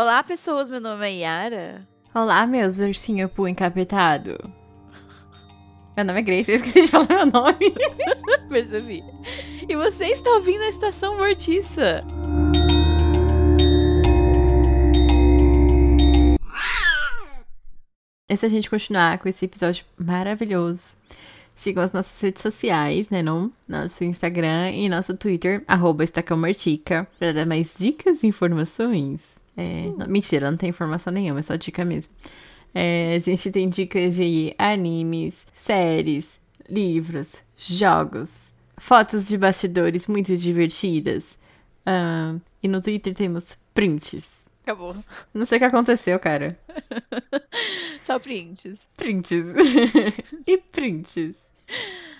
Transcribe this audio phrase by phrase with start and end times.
[0.00, 1.88] Olá, pessoas, meu nome é Yara.
[2.14, 4.38] Olá, meus ursinho pu encapetado.
[5.96, 7.74] Meu nome é Grace, eu esqueci de falar meu nome.
[8.48, 9.02] Percebi.
[9.68, 12.04] E você está ouvindo a Estação Mortiça.
[18.30, 20.98] Antes da gente continuar com esse episódio maravilhoso,
[21.56, 23.52] sigam as nossas redes sociais, né, não?
[23.66, 29.38] Nosso Instagram e nosso Twitter, arroba estacãomartica, para dar mais dicas e informações.
[29.60, 32.14] É, não, mentira, não tem informação nenhuma, é só dica mesmo.
[32.72, 36.38] É, a gente tem dicas de animes, séries,
[36.70, 41.36] livros, jogos, fotos de bastidores muito divertidas.
[41.84, 44.44] Ah, e no Twitter temos prints.
[44.62, 44.94] Acabou.
[45.34, 46.56] Não sei o que aconteceu, cara.
[48.06, 48.76] Só prints.
[48.96, 49.30] Prints.
[50.46, 51.52] e prints.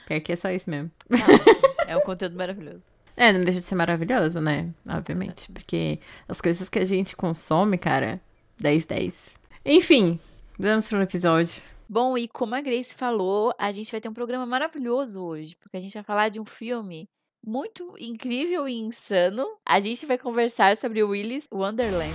[0.09, 0.91] Pior que é só isso mesmo.
[1.86, 2.83] É um conteúdo maravilhoso.
[3.20, 4.70] É, não deixa de ser maravilhoso, né?
[4.88, 5.50] Obviamente.
[5.50, 8.20] Porque as coisas que a gente consome, cara,
[8.60, 9.30] 10, 10.
[9.66, 10.20] Enfim,
[10.56, 11.60] vamos para um episódio.
[11.88, 15.77] Bom, e como a Grace falou, a gente vai ter um programa maravilhoso hoje, porque
[15.77, 17.08] a gente vai falar de um filme
[17.44, 19.44] muito incrível e insano.
[19.66, 22.14] A gente vai conversar sobre o Willy's Wonderland.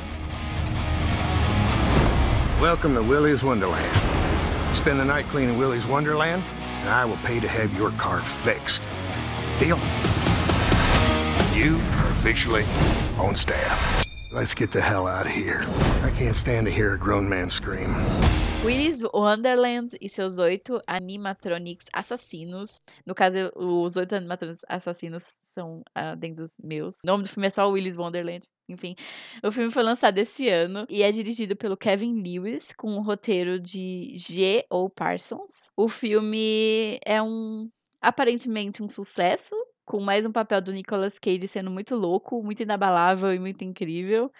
[2.61, 3.91] Welcome to Willie's Wonderland.
[4.73, 6.41] Spend the night cleaning Willie's Wonderland,
[6.85, 8.81] and I will pay to have your car fixed.
[9.59, 9.77] Deal?
[11.55, 12.63] You are officially
[13.19, 14.03] on staff.
[14.33, 15.61] Let's get the hell out of here.
[16.01, 17.93] I can't stand to hear a grown man scream.
[18.65, 22.81] Willy's Wonderland e seus oito animatronics assassinos.
[23.05, 26.95] No caso, os oito animatronics assassinos são ah, dentro dos meus.
[26.95, 28.41] O nome do filme é só Willy's Wonderland.
[28.67, 28.95] Enfim,
[29.43, 33.59] o filme foi lançado esse ano e é dirigido pelo Kevin Lewis, com o roteiro
[33.59, 34.65] de G.
[34.71, 34.89] O.
[34.89, 35.69] Parsons.
[35.77, 37.69] O filme é um
[38.01, 43.33] aparentemente um sucesso, com mais um papel do Nicolas Cage sendo muito louco, muito inabalável
[43.33, 44.31] e muito incrível.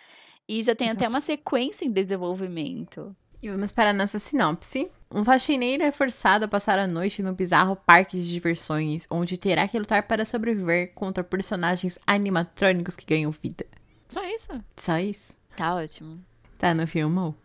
[0.47, 1.09] E já tem até Exato.
[1.09, 3.15] uma sequência em desenvolvimento.
[3.41, 4.89] E vamos para a nossa sinopse.
[5.11, 9.67] Um faxineiro é forçado a passar a noite no bizarro parque de diversões, onde terá
[9.67, 13.65] que lutar para sobreviver contra personagens animatrônicos que ganham vida.
[14.07, 14.63] Só isso.
[14.77, 15.37] Só isso.
[15.55, 16.19] Tá ótimo.
[16.57, 17.35] Tá, não filmou?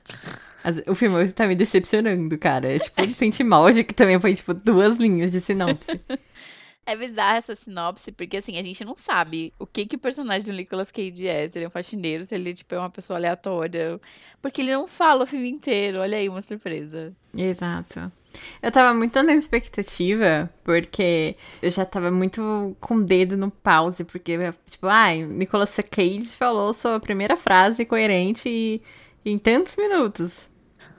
[0.88, 2.72] O filme tá me decepcionando, cara.
[2.72, 6.00] É tipo, sente mal de que também foi, tipo, duas linhas de sinopse.
[6.90, 10.46] É bizarra essa sinopse, porque assim, a gente não sabe o que que o personagem
[10.46, 11.46] do Nicolas Cage é.
[11.46, 14.00] Se ele é um faxineiro, se ele tipo, é uma pessoa aleatória.
[14.40, 15.98] Porque ele não fala o filme inteiro.
[15.98, 17.14] Olha aí, uma surpresa.
[17.36, 18.10] Exato.
[18.62, 24.02] Eu tava muito na expectativa, porque eu já tava muito com o dedo no pause,
[24.04, 24.38] porque,
[24.70, 28.80] tipo, ai, Nicolas Cage falou sua primeira frase coerente e-
[29.26, 30.50] em tantos minutos.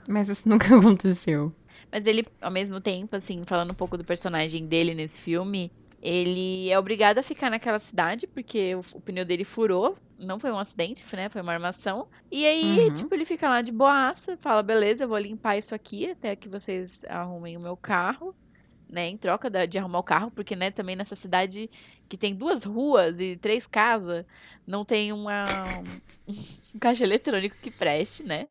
[0.08, 1.52] Mas isso nunca aconteceu.
[1.90, 6.70] Mas ele, ao mesmo tempo, assim, falando um pouco do personagem dele nesse filme, ele
[6.70, 9.96] é obrigado a ficar naquela cidade porque o, o pneu dele furou.
[10.18, 11.28] Não foi um acidente, né?
[11.30, 12.08] Foi uma armação.
[12.30, 12.94] E aí, Uhum.
[12.94, 16.48] tipo, ele fica lá de boaça, fala, beleza, eu vou limpar isso aqui até que
[16.48, 18.34] vocês arrumem o meu carro.
[18.88, 21.70] Né, em troca de arrumar o carro, porque, né, também nessa cidade
[22.08, 24.26] que tem duas ruas e três casas,
[24.66, 25.80] não tem uma,
[26.74, 28.48] um caixa eletrônico que preste, né?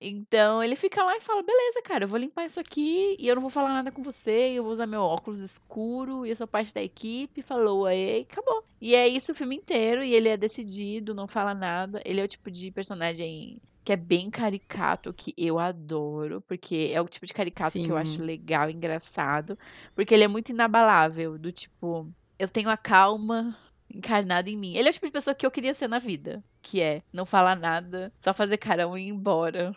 [0.00, 3.34] Então ele fica lá e fala: beleza, cara, eu vou limpar isso aqui e eu
[3.34, 6.46] não vou falar nada com você, eu vou usar meu óculos escuro e eu sou
[6.46, 7.42] parte da equipe.
[7.42, 8.64] Falou aí, acabou.
[8.80, 12.00] E é isso o filme inteiro e ele é decidido, não fala nada.
[12.04, 17.00] Ele é o tipo de personagem que é bem caricato, que eu adoro, porque é
[17.00, 18.22] o tipo de caricato que eu acho Sim.
[18.22, 19.58] legal, engraçado,
[19.94, 22.06] porque ele é muito inabalável, do tipo,
[22.38, 23.56] eu tenho a calma
[23.92, 24.74] encarnada em mim.
[24.76, 27.24] Ele é o tipo de pessoa que eu queria ser na vida, que é não
[27.26, 29.74] falar nada, só fazer carão e ir embora.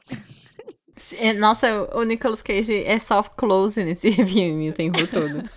[1.17, 5.49] É, Nossa, o Nicolas Cage é soft close nesse filme o tempo todo.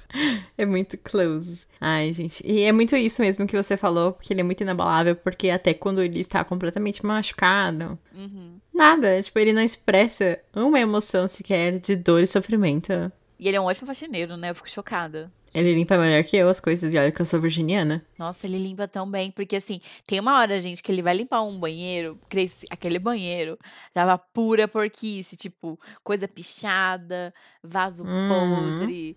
[0.57, 1.67] É muito close.
[1.81, 2.41] Ai, gente.
[2.47, 5.75] E é muito isso mesmo que você falou, porque ele é muito inabalável, porque até
[5.75, 8.59] quando ele está completamente machucado, Uhum.
[8.73, 12.93] nada, tipo, ele não expressa uma emoção sequer de dor e sofrimento.
[13.39, 14.51] E ele é um ótimo faxineiro, né?
[14.51, 15.31] Eu fico chocada.
[15.55, 18.05] Ele limpa melhor que eu as coisas, e olha que eu sou virginiana.
[18.19, 21.43] Nossa, ele limpa tão bem, porque assim, tem uma hora, gente, que ele vai limpar
[21.43, 23.59] um banheiro, cresce- aquele banheiro
[23.93, 28.27] tava pura porquice, tipo, coisa pichada, vaso Uhum.
[28.27, 29.17] podre,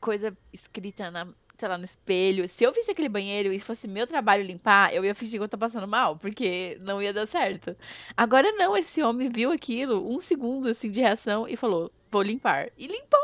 [0.00, 1.26] coisa escrita na,
[1.58, 2.48] sei lá, no espelho.
[2.48, 5.48] Se eu visse aquele banheiro e fosse meu trabalho limpar, eu ia fingir que eu
[5.48, 7.76] tô passando mal, porque não ia dar certo.
[8.16, 12.70] Agora não, esse homem viu aquilo, um segundo assim de reação e falou: "Vou limpar".
[12.78, 13.20] E limpou.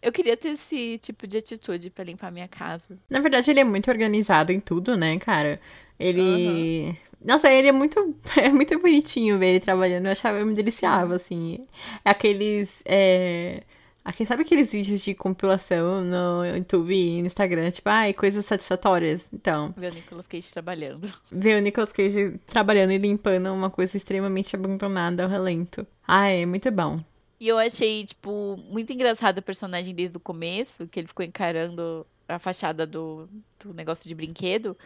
[0.00, 2.98] Eu queria ter esse tipo de atitude pra limpar minha casa.
[3.10, 5.60] Na verdade, ele é muito organizado em tudo, né, cara?
[5.98, 6.96] Ele.
[7.24, 10.06] Nossa, ele é muito, é muito bonitinho ver ele trabalhando.
[10.06, 11.66] Eu achava, eu me deliciava, assim.
[12.04, 12.82] É Aqueles.
[12.86, 13.62] é,
[14.08, 17.70] Aqui, sabe aqueles vídeos de compilação no YouTube e no Instagram?
[17.70, 19.28] Tipo, ai, coisas satisfatórias.
[19.34, 21.12] Então, Ver o Nicolas Cage trabalhando.
[21.30, 25.86] ver o Nicolas Cage trabalhando e limpando uma coisa extremamente abandonada ao relento.
[26.06, 26.98] Ai, é muito bom.
[27.40, 32.06] E eu achei, tipo, muito engraçado o personagem desde o começo, que ele ficou encarando
[32.28, 33.28] a fachada do,
[33.60, 34.76] do negócio de brinquedo.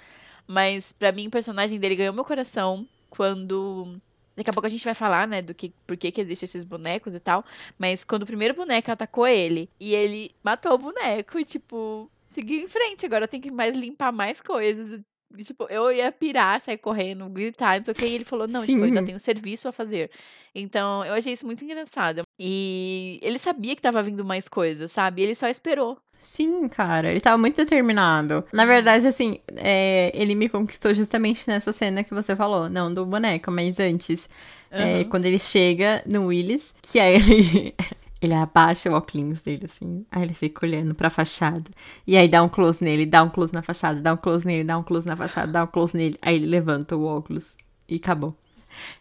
[0.46, 3.98] Mas pra mim o personagem dele ganhou meu coração quando.
[4.36, 6.64] Daqui a pouco a gente vai falar, né, do que por que, que existem esses
[6.64, 7.44] bonecos e tal.
[7.78, 12.60] Mas quando o primeiro boneco atacou ele e ele matou o boneco e, tipo, seguiu
[12.60, 13.06] em frente.
[13.06, 15.00] Agora tem que mais limpar mais coisas.
[15.44, 18.06] Tipo, eu ia pirar, sair correndo, gritar, não sei o que.
[18.06, 20.10] E ele falou, não, tipo, eu ainda tenho serviço a fazer.
[20.54, 22.22] Então, eu achei isso muito engraçado.
[22.38, 25.22] E ele sabia que tava vindo mais coisas, sabe?
[25.22, 25.98] Ele só esperou.
[26.18, 28.44] Sim, cara, ele tava muito determinado.
[28.52, 32.68] Na verdade, assim, é, ele me conquistou justamente nessa cena que você falou.
[32.68, 34.28] Não do boneco, mas antes.
[34.70, 35.04] É, Aham.
[35.04, 37.74] quando ele chega no Willis, que aí ele.
[38.22, 40.06] Ele abaixa o óculos dele, assim.
[40.08, 41.68] Aí ele fica olhando pra fachada.
[42.06, 44.62] E aí dá um close nele, dá um close na fachada, dá um close nele,
[44.62, 46.16] dá um close na fachada, dá um close nele.
[46.22, 47.56] Aí ele levanta o óculos
[47.88, 48.32] e acabou.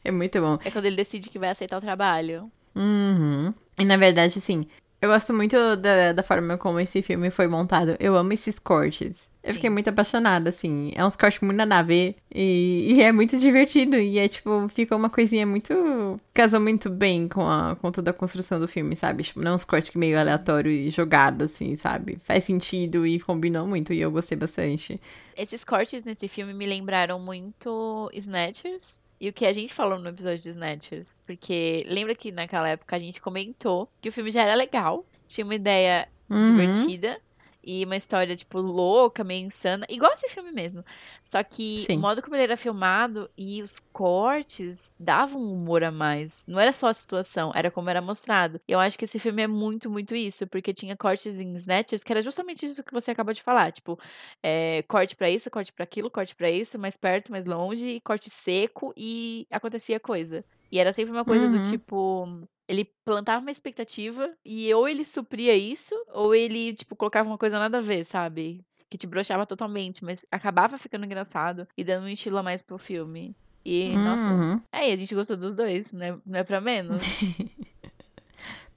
[0.03, 0.57] É muito bom.
[0.65, 2.51] É quando ele decide que vai aceitar o trabalho.
[2.75, 3.53] Uhum.
[3.77, 4.65] E na verdade, assim,
[5.01, 7.95] eu gosto muito da, da forma como esse filme foi montado.
[8.00, 9.27] Eu amo esses cortes.
[9.44, 9.74] Eu fiquei Sim.
[9.74, 10.92] muito apaixonada, assim.
[10.94, 12.15] É uns cortes muito nada a ver.
[12.31, 13.95] E, e é muito divertido.
[13.95, 16.19] E é tipo, fica uma coisinha muito.
[16.31, 19.24] Casou muito bem com, a, com toda a construção do filme, sabe?
[19.24, 22.19] Tipo, não é uns cortes meio aleatório e jogado, assim, sabe?
[22.24, 23.94] Faz sentido e combinou muito.
[23.94, 25.01] E eu gostei bastante.
[25.36, 30.09] Esses cortes nesse filme me lembraram muito Snatchers e o que a gente falou no
[30.09, 31.07] episódio de Snatchers.
[31.27, 35.45] Porque lembra que naquela época a gente comentou que o filme já era legal, tinha
[35.45, 36.45] uma ideia Uhum.
[36.45, 37.21] divertida
[37.63, 39.85] e uma história, tipo, louca, meio insana.
[39.89, 40.83] Igual esse filme mesmo.
[41.23, 41.97] Só que Sim.
[41.97, 46.43] o modo como ele era filmado e os cortes davam um humor a mais.
[46.47, 48.59] Não era só a situação, era como era mostrado.
[48.67, 50.45] E eu acho que esse filme é muito, muito isso.
[50.47, 53.71] Porque tinha cortes em Snatchers que era justamente isso que você acabou de falar.
[53.71, 53.99] Tipo,
[54.43, 58.29] é, corte pra isso, corte pra aquilo, corte pra isso, mais perto, mais longe, corte
[58.29, 60.43] seco e acontecia coisa.
[60.71, 61.61] E era sempre uma coisa do Uhum.
[61.61, 67.38] tipo, ele plantava uma expectativa e ou ele supria isso, ou ele, tipo, colocava uma
[67.38, 68.63] coisa nada a ver, sabe?
[68.89, 72.77] Que te broxava totalmente, mas acabava ficando engraçado e dando um estilo a mais pro
[72.77, 73.35] filme.
[73.65, 74.62] E, nossa, Uhum.
[74.71, 76.18] é, a gente gostou dos dois, né?
[76.25, 77.03] Não é pra menos.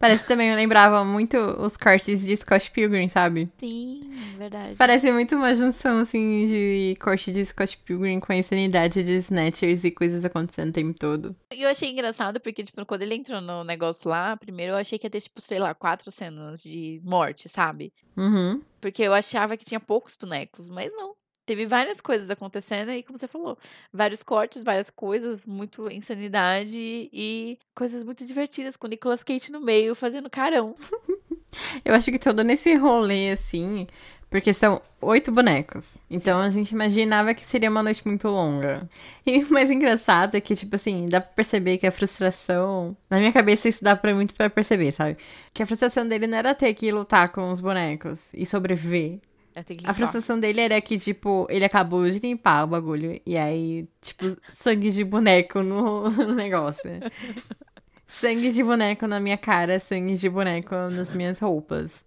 [0.04, 3.50] Parece também, eu lembrava muito os cortes de Scott Pilgrim, sabe?
[3.58, 4.74] Sim, verdade.
[4.76, 9.82] Parece muito uma junção, assim, de corte de Scott Pilgrim com a insanidade de Snatchers
[9.82, 11.34] e coisas acontecendo o tempo todo.
[11.50, 14.98] E eu achei engraçado porque, tipo, quando ele entrou no negócio lá, primeiro eu achei
[14.98, 17.90] que ia ter, tipo, sei lá, quatro cenas de morte, sabe?
[18.14, 18.60] Uhum.
[18.82, 21.14] Porque eu achava que tinha poucos bonecos, mas não.
[21.46, 23.58] Teve várias coisas acontecendo e, como você falou,
[23.92, 29.94] vários cortes, várias coisas, muito insanidade e coisas muito divertidas, com Nicolas Cage no meio,
[29.94, 30.74] fazendo carão.
[31.84, 33.86] Eu acho que todo nesse rolê, assim,
[34.30, 35.98] porque são oito bonecos.
[36.10, 38.88] Então a gente imaginava que seria uma noite muito longa.
[39.26, 42.96] E o mais engraçado é que, tipo assim, dá pra perceber que a frustração.
[43.08, 45.16] Na minha cabeça, isso dá pra muito pra perceber, sabe?
[45.52, 49.20] Que a frustração dele não era ter que lutar com os bonecos e sobreviver.
[49.62, 53.20] Que A frustração dele era que, tipo, ele acabou de limpar o bagulho.
[53.24, 56.90] E aí, tipo, sangue de boneco no, no negócio.
[58.06, 62.04] sangue de boneco na minha cara, sangue de boneco nas minhas roupas.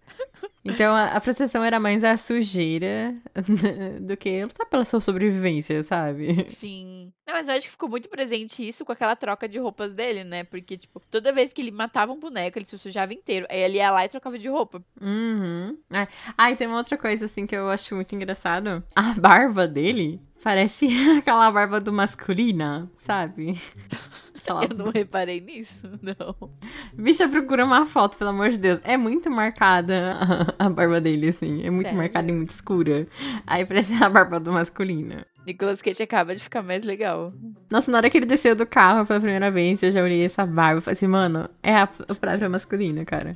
[0.72, 3.16] Então, a, a frustração era mais a sujeira
[4.02, 6.48] do que lutar pela sua sobrevivência, sabe?
[6.52, 7.12] Sim.
[7.26, 10.24] Não, mas eu acho que ficou muito presente isso com aquela troca de roupas dele,
[10.24, 10.44] né?
[10.44, 13.46] Porque, tipo, toda vez que ele matava um boneco, ele se sujava inteiro.
[13.50, 14.84] Aí ele ia lá e trocava de roupa.
[15.02, 15.78] Uhum.
[15.92, 16.08] Ah,
[16.38, 18.84] ah, e tem uma outra coisa, assim, que eu acho muito engraçado.
[18.96, 20.88] A barba dele parece
[21.20, 23.60] aquela barba do masculina, sabe?
[24.48, 26.52] Eu não reparei nisso, não.
[26.94, 28.80] Bicha, procura uma foto, pelo amor de Deus.
[28.84, 30.18] É muito marcada
[30.60, 31.66] a, a barba dele, assim.
[31.66, 31.98] É muito Sério?
[31.98, 33.08] marcada e muito escura.
[33.46, 35.26] Aí parece a barba do masculino.
[35.46, 37.34] Nicolas Cage acaba de ficar mais legal.
[37.70, 40.46] Nossa, na hora que ele desceu do carro pela primeira vez, eu já olhei essa
[40.46, 43.34] barba e falei assim, mano, é a, a própria masculina, cara.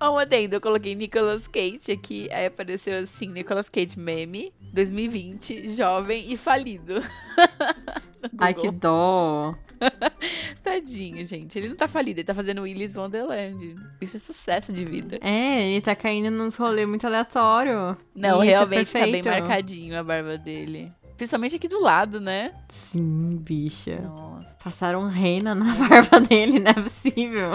[0.00, 5.74] Ó, um adendo, eu coloquei Nicolas Cage aqui, aí apareceu assim, Nicolas Cage meme, 2020,
[5.74, 6.94] jovem e falido.
[8.38, 9.54] Ai, que dó.
[10.62, 11.58] Tadinho, gente.
[11.58, 13.76] Ele não tá falido, ele tá fazendo Willis Wonderland.
[14.00, 15.18] Isso é sucesso de vida.
[15.20, 17.96] É, ele tá caindo nos rolês muito aleatório.
[18.14, 20.92] Não, é realmente tá bem marcadinho a barba dele.
[21.16, 22.52] Principalmente aqui do lado, né?
[22.68, 24.00] Sim, bicha.
[24.00, 24.56] Nossa.
[24.62, 27.50] Passaram reina na barba dele, não é possível.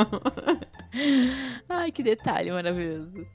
[1.67, 3.25] Ai, que detalhe maravilhoso.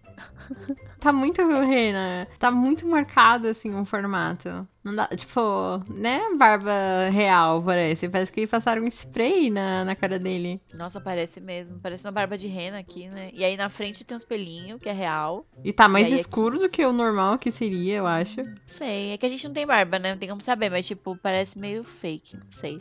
[1.02, 2.28] Tá muito rena.
[2.38, 4.66] Tá muito marcado, assim, o formato.
[4.84, 5.40] Não dá, tipo,
[5.88, 6.20] né?
[6.36, 8.08] Barba real, parece.
[8.08, 10.60] Parece que passaram um spray na, na cara dele.
[10.72, 11.78] Nossa, parece mesmo.
[11.80, 13.30] Parece uma barba de rena aqui, né?
[13.32, 15.46] E aí na frente tem uns pelinhos, que é real.
[15.64, 18.42] E tá mais E aí escuro do que o normal que seria, eu acho.
[18.42, 19.10] Não sei.
[19.10, 20.12] É que a gente não tem barba, né?
[20.12, 22.36] Não tem como saber, mas tipo, parece meio fake.
[22.36, 22.80] Não sei.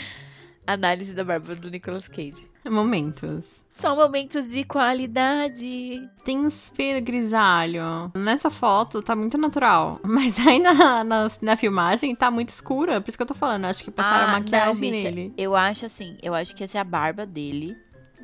[0.66, 2.53] Análise da barba do Nicolas Cage.
[2.70, 3.64] Momentos.
[3.78, 6.08] São momentos de qualidade.
[6.24, 8.10] Tem espelho grisalho.
[8.14, 10.00] Nessa foto tá muito natural.
[10.04, 13.00] Mas aí na, na, na filmagem tá muito escura.
[13.00, 13.64] Por isso que eu tô falando.
[13.66, 15.34] Acho que passaram Ah, maquiagem não, bicha, nele.
[15.36, 17.76] Eu acho assim, eu acho que essa é a barba dele.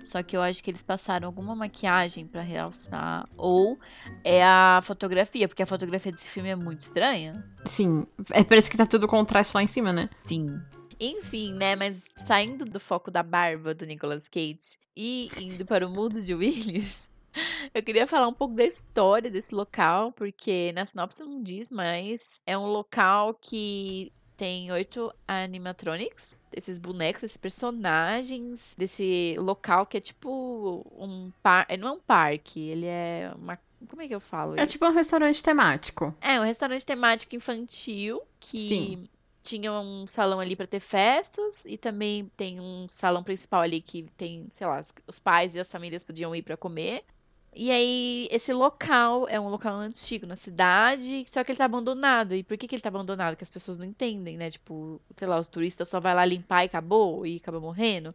[0.02, 3.28] Só que eu acho que eles passaram alguma maquiagem pra realçar.
[3.36, 3.78] Ou
[4.24, 7.44] é a fotografia, porque a fotografia desse filme é muito estranha.
[7.66, 8.06] Sim.
[8.30, 10.08] É, parece que tá tudo contraste lá em cima, né?
[10.26, 10.58] Sim.
[11.00, 11.74] Enfim, né?
[11.74, 16.34] Mas saindo do foco da barba do Nicolas Cage e indo para o mundo de
[16.34, 16.94] Willis,
[17.74, 22.40] eu queria falar um pouco da história desse local, porque na sinopse não diz, mas
[22.46, 30.00] é um local que tem oito animatronics, esses bonecos, esses personagens desse local que é
[30.00, 31.76] tipo um parque.
[31.76, 33.58] Não é um parque, ele é uma.
[33.88, 34.58] Como é que eu falo?
[34.58, 36.14] É tipo um restaurante temático.
[36.20, 39.08] É, um restaurante temático infantil que Sim.
[39.42, 44.04] Tinha um salão ali pra ter festas e também tem um salão principal ali que
[44.16, 47.04] tem, sei lá, os pais e as famílias podiam ir pra comer.
[47.52, 52.34] E aí, esse local é um local antigo na cidade, só que ele tá abandonado.
[52.34, 53.36] E por que que ele tá abandonado?
[53.36, 54.50] Que as pessoas não entendem, né?
[54.50, 58.10] Tipo, sei lá, os turistas só vai lá limpar e acabou, e acaba morrendo.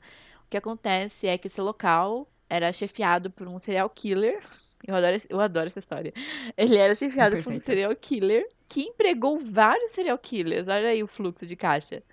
[0.45, 4.41] O que acontece é que esse local era chefiado por um serial killer.
[4.87, 6.13] Eu adoro, eu adoro essa história.
[6.55, 10.67] Ele era chefiado por um serial killer que empregou vários serial killers.
[10.67, 12.03] Olha aí o fluxo de caixa.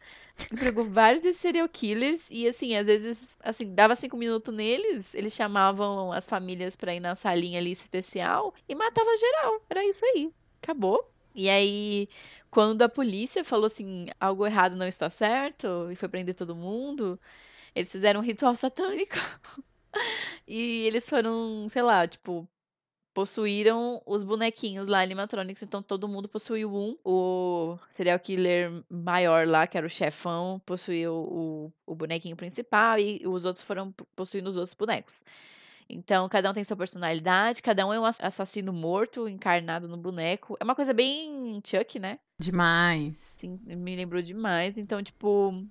[0.51, 5.33] Empregou vários desses serial killers e, assim, às vezes, assim, dava cinco minutos neles, eles
[5.33, 9.61] chamavam as famílias pra ir na salinha ali especial e matava geral.
[9.69, 10.33] Era isso aí.
[10.63, 11.09] Acabou.
[11.35, 12.09] E aí,
[12.51, 17.19] quando a polícia falou assim, algo errado não está certo, e foi prender todo mundo,
[17.75, 19.17] eles fizeram um ritual satânico.
[20.47, 22.49] E eles foram, sei lá, tipo,
[23.15, 26.97] possuíram os bonequinhos lá, animatronics, então todo mundo possuiu um.
[27.05, 33.23] O serial killer maior lá, que era o chefão, possuiu o, o bonequinho principal e
[33.27, 35.25] os outros foram possuindo os outros bonecos.
[35.89, 39.97] Então, cada um tem sua personalidade, cada um é um ass- assassino morto, encarnado no
[39.97, 40.57] boneco.
[40.59, 42.19] É uma coisa bem Chuck, né?
[42.39, 43.17] Demais.
[43.41, 44.79] Sim, me lembrou demais.
[44.79, 45.63] Então, tipo,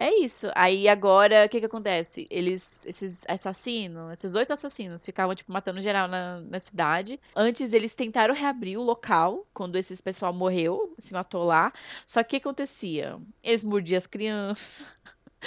[0.00, 0.46] é isso.
[0.54, 2.24] Aí agora, o que que acontece?
[2.30, 7.20] Eles, esses assassinos, esses oito assassinos, ficavam, tipo, matando geral na, na cidade.
[7.36, 11.72] Antes, eles tentaram reabrir o local, quando esse pessoal morreu, se matou lá.
[12.06, 13.18] Só que o que acontecia?
[13.42, 14.82] Eles mordiam as crianças,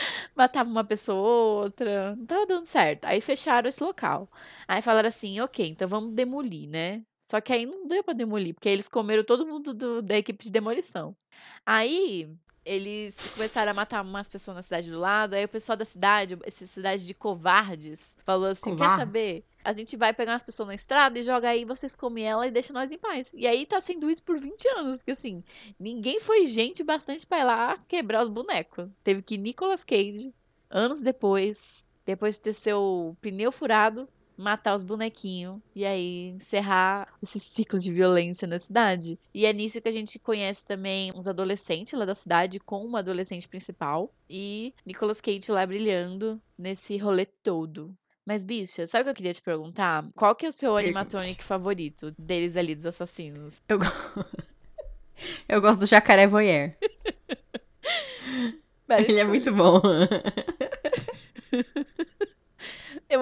[0.36, 2.16] matavam uma pessoa ou outra.
[2.16, 3.06] Não tava dando certo.
[3.06, 4.30] Aí fecharam esse local.
[4.68, 7.04] Aí falaram assim, ok, então vamos demolir, né?
[7.32, 10.18] Só que aí não deu pra demolir, porque aí eles comeram todo mundo do- da
[10.18, 11.16] equipe de demolição.
[11.66, 12.30] Aí
[12.66, 15.34] eles começaram a matar umas pessoas na cidade do lado.
[15.34, 18.98] Aí o pessoal da cidade, essa cidade de covardes, falou assim: quer Covardes?
[18.98, 19.44] saber?
[19.64, 22.52] A gente vai pegar umas pessoas na estrada e joga aí, vocês comem ela e
[22.52, 23.32] deixam nós em paz.
[23.34, 25.42] E aí tá sendo isso por 20 anos, porque assim,
[25.80, 28.90] ninguém foi gente bastante pra ir lá quebrar os bonecos.
[29.04, 30.34] Teve que Nicolas Cage,
[30.70, 37.40] anos depois, depois de ter seu pneu furado, matar os bonequinhos e aí encerrar esse
[37.40, 39.20] ciclo de violência na cidade.
[39.34, 43.00] E é nisso que a gente conhece também uns adolescentes lá da cidade com uma
[43.00, 47.94] adolescente principal e Nicolas Cage lá brilhando nesse rolê todo.
[48.26, 50.06] Mas, bicha, sabe o que eu queria te perguntar?
[50.16, 53.62] Qual que é o seu animatronic favorito deles ali, dos assassinos?
[53.68, 53.86] Eu, go-
[55.50, 56.72] eu gosto do jacaré voyeur.
[58.90, 59.82] Ele é muito bom.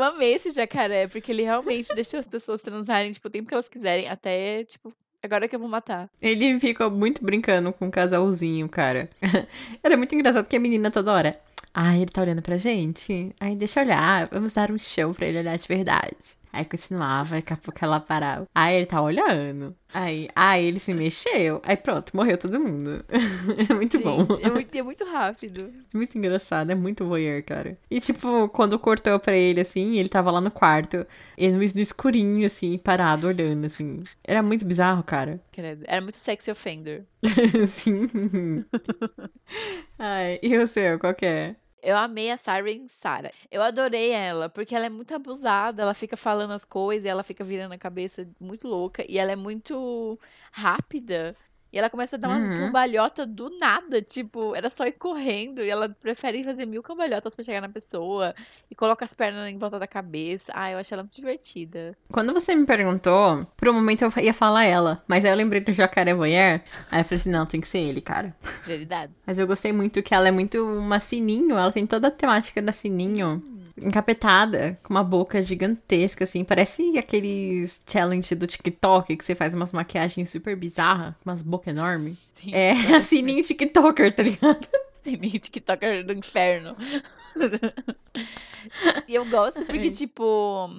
[0.02, 3.54] Eu amei esse jacaré, porque ele realmente deixou as pessoas transarem, tipo, o tempo que
[3.54, 4.92] elas quiserem, até, tipo,
[5.22, 6.10] agora que eu vou matar.
[6.20, 9.08] Ele fica muito brincando com o casalzinho, cara.
[9.84, 11.40] Era muito engraçado que a menina toda hora.
[11.72, 13.32] Ai, ele tá olhando pra gente?
[13.40, 14.28] Ai, deixa eu olhar.
[14.30, 16.41] Vamos dar um show pra ele olhar de verdade.
[16.54, 18.46] Aí continuava, daqui a pouco ela parava.
[18.54, 19.76] Ai, ele tá olhando.
[19.94, 21.62] Aí, ai, ele se mexeu.
[21.64, 23.04] Aí pronto, morreu todo mundo.
[23.70, 24.20] É muito bom.
[24.26, 25.72] Gente, É muito, é muito rápido.
[25.94, 27.78] Muito engraçado, é muito voyeur, cara.
[27.90, 31.06] E tipo, quando cortou pra ele, assim, ele tava lá no quarto,
[31.38, 34.04] ele no escurinho, assim, parado, olhando, assim.
[34.24, 35.40] Era muito bizarro, cara.
[35.86, 37.04] Era muito sexy offender.
[37.68, 38.08] Sim.
[40.00, 41.56] Ai, e o seu, qual que é?
[41.82, 43.32] Eu amei a Siren Sarah.
[43.50, 47.44] Eu adorei ela, porque ela é muito abusada, ela fica falando as coisas ela fica
[47.44, 49.04] virando a cabeça muito louca.
[49.10, 50.20] E ela é muito
[50.52, 51.36] rápida.
[51.74, 52.66] E ela começa a dar uma Uhum.
[52.66, 54.02] cambalhota do nada.
[54.02, 55.62] Tipo, era só ir correndo.
[55.62, 58.36] E ela prefere fazer mil cambalhotas pra chegar na pessoa.
[58.70, 60.52] E coloca as pernas em volta da cabeça.
[60.54, 61.96] Ah, eu acho ela muito divertida.
[62.12, 65.62] Quando você me perguntou, por um momento eu ia falar ela, mas aí eu lembrei
[65.62, 66.62] do Jacaré Voyeur,
[66.92, 68.36] aí eu falei assim, não, tem que ser ele, cara.
[68.64, 69.14] Prioridade.
[69.26, 72.62] Mas eu gostei muito que ela é muito uma sininho, ela tem toda a temática
[72.62, 73.42] da sininho.
[73.82, 76.44] Encapetada, com uma boca gigantesca, assim.
[76.44, 82.18] Parece aqueles challenge do TikTok que você faz umas maquiagens super bizarras, umas bocas enormes.
[82.42, 82.54] Sim.
[82.54, 84.68] É a sininho TikToker, tá ligado?
[85.06, 86.76] Meio TikToker do inferno.
[89.08, 90.70] e eu gosto porque, tipo,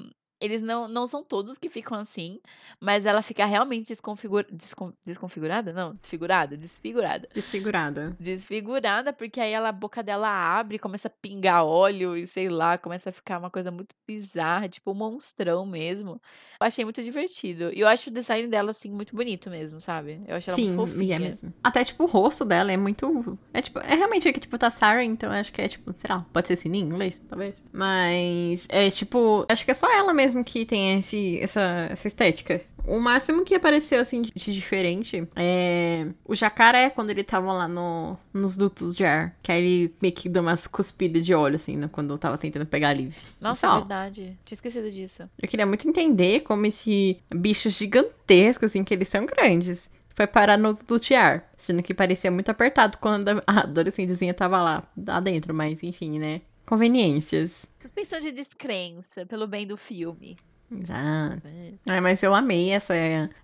[0.42, 2.40] eles não, não são todos que ficam assim,
[2.80, 4.44] mas ela fica realmente desconfigur...
[4.50, 5.72] descon- desconfigurada?
[5.72, 7.28] Não, desfigurada, desfigurada.
[7.34, 8.16] Desfigurada.
[8.18, 12.76] Desfigurada, porque aí ela, a boca dela abre, começa a pingar óleo e sei lá,
[12.76, 16.20] começa a ficar uma coisa muito bizarra, tipo um monstrão mesmo.
[16.60, 17.70] Eu achei muito divertido.
[17.72, 20.22] E eu acho o design dela, assim, muito bonito mesmo, sabe?
[20.26, 21.16] Eu acho ela Sim, muito fofinha.
[21.16, 21.52] é mesmo.
[21.62, 23.38] Até, tipo, o rosto dela é muito.
[23.52, 26.24] É tipo, é realmente que, tipo, tá Sarah, então acho que é, tipo, sei lá,
[26.32, 27.64] pode ser sininho em inglês, talvez.
[27.72, 32.60] Mas é tipo, acho que é só ela mesmo que tem esse, essa, essa estética.
[32.84, 37.68] O máximo que apareceu, assim, de de diferente é o jacaré, quando ele tava lá
[37.68, 39.36] no, nos dutos de ar.
[39.42, 42.36] Que aí ele meio que deu umas cuspidas de óleo, assim, né, quando eu tava
[42.38, 43.14] tentando pegar a Liv.
[43.40, 44.38] Nossa, Isso, é ó, verdade.
[44.44, 45.28] Tinha esquecido disso.
[45.40, 50.58] eu queria muito entender como esse bicho gigantesco, assim, que eles são grandes, foi parar
[50.58, 51.44] no Lutiar.
[51.56, 56.40] Sendo que parecia muito apertado quando a adolescentezinha tava lá, lá dentro, mas enfim, né?
[56.72, 57.66] Conveniências.
[57.82, 60.38] Suspensão de descrença, pelo bem do filme.
[60.70, 61.42] Exato.
[61.86, 62.94] Ai, mas eu amei essa,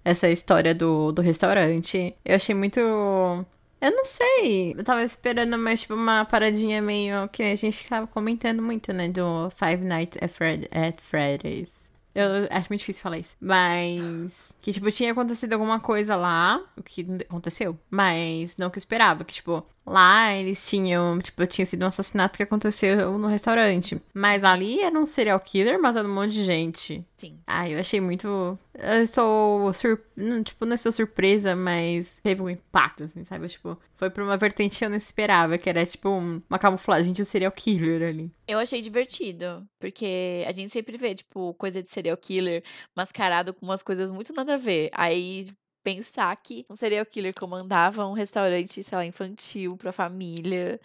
[0.03, 2.17] essa história do, do restaurante.
[2.25, 2.81] Eu achei muito.
[2.81, 4.73] Eu não sei.
[4.73, 9.11] Eu tava esperando mais, tipo, uma paradinha meio que a gente tava comentando muito, né?
[9.11, 11.93] Do Five Nights at, Fred at Freddy's.
[12.15, 13.37] Eu acho muito difícil falar isso.
[13.39, 14.55] Mas.
[14.63, 16.61] Que, tipo, tinha acontecido alguma coisa lá.
[16.79, 17.79] O que aconteceu.
[17.91, 19.23] Mas não que eu esperava.
[19.23, 21.19] Que, tipo, lá eles tinham.
[21.19, 24.01] Tipo, tinha sido um assassinato que aconteceu no restaurante.
[24.15, 27.05] Mas ali era um serial killer matando um monte de gente.
[27.19, 27.39] Sim.
[27.47, 28.57] Ah, eu achei muito.
[28.75, 29.73] Eu estou.
[29.73, 30.01] Sur...
[30.17, 33.49] não, Tipo, não estou surpresa, mas teve um impacto, assim, sabe?
[33.49, 37.13] Tipo, foi pra uma vertente que eu não esperava, que era tipo um- uma camuflagem
[37.13, 38.31] de um serial killer ali.
[38.47, 42.63] Eu achei divertido, porque a gente sempre vê, tipo, coisa de serial killer
[42.97, 44.89] mascarado com umas coisas muito nada a ver.
[44.93, 45.49] Aí
[45.97, 50.79] pensar que um serial killer comandava um restaurante, sei lá, infantil pra família,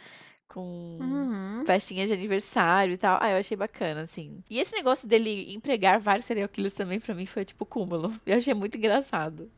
[0.47, 1.63] com Uhum.
[1.65, 3.17] festinha de aniversário e tal.
[3.21, 4.41] Ah, eu achei bacana, assim.
[4.49, 8.13] E esse negócio dele empregar vários serial killers também, pra mim, foi tipo cúmulo.
[8.25, 9.49] Eu achei muito engraçado.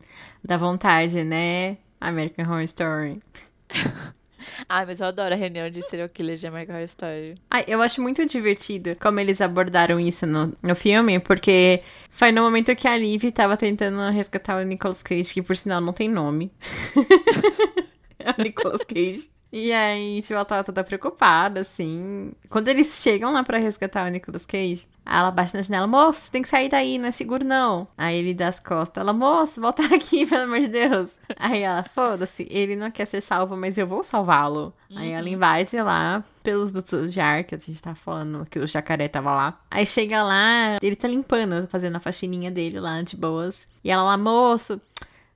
[0.44, 1.78] Dá vontade, né?
[2.02, 3.22] American Horror Story.
[4.68, 7.36] Ah, mas eu adoro a reunião de serial killers de American Horror Story.
[7.50, 12.42] Ai, eu acho muito divertido como eles abordaram isso no, no filme, porque foi no
[12.42, 16.10] momento que a Liv tava tentando resgatar o Nicolas Cage, que por sinal não tem
[16.10, 16.52] nome.
[18.20, 19.35] é o Nicolas Cage.
[19.52, 22.34] E aí, tipo, ela tava toda preocupada, assim.
[22.50, 26.32] Quando eles chegam lá pra resgatar o Nicolas Cage, ela bate na janela, moço, você
[26.32, 27.88] tem que sair daí, não é seguro não.
[27.98, 31.16] Aí ele dá as costas, ela, moço, volta aqui, pelo amor de Deus.
[31.38, 34.74] Aí ela, foda-se, ele não quer ser salvo, mas eu vou salvá-lo.
[34.96, 38.68] Aí ela invade lá pelos dutos de ar, que a gente tava falando que o
[38.68, 39.60] jacaré tava lá.
[39.70, 43.68] Aí chega lá, ele tá limpando, fazendo a faxininha dele lá, de boas.
[43.84, 44.80] E ela lá, moço,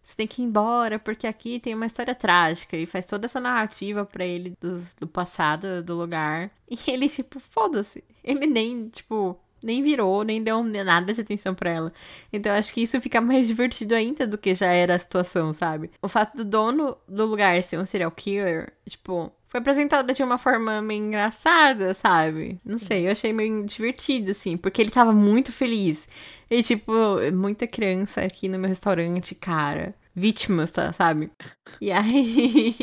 [0.10, 2.76] você tem que ir embora, porque aqui tem uma história trágica.
[2.76, 6.50] E faz toda essa narrativa pra ele dos- do, passado, do lugar.
[6.70, 8.04] E ele, tipo, foda-se.
[8.24, 11.94] Ele nem, tipo, nem virou, nem deu nada de atenção pra ela.
[12.34, 15.52] Então eu acho que isso fica mais divertido ainda do que já era a situação,
[15.54, 15.92] sabe?
[16.02, 20.38] O fato do dono do lugar ser um serial killer, tipo, foi apresentado de uma
[20.38, 22.60] forma meio engraçada, sabe?
[22.64, 26.08] Não sei, eu achei meio divertido, assim, porque ele tava muito feliz.
[26.52, 26.92] E, tipo,
[27.34, 29.94] muita criança aqui no meu restaurante, cara.
[30.16, 31.32] Vítimas, tá, sabe?
[31.80, 32.76] E aí.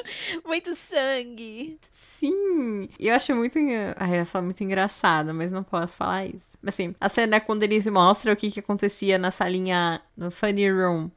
[0.44, 1.78] Muito sangue!
[1.90, 2.88] Sim!
[3.00, 3.58] Eu acho muito.
[3.96, 6.56] Ai, eu ia falar muito engraçado, mas não posso falar isso.
[6.64, 10.70] Assim, a cena é quando eles mostram o que, que acontecia na salinha, no funny
[10.70, 11.10] room.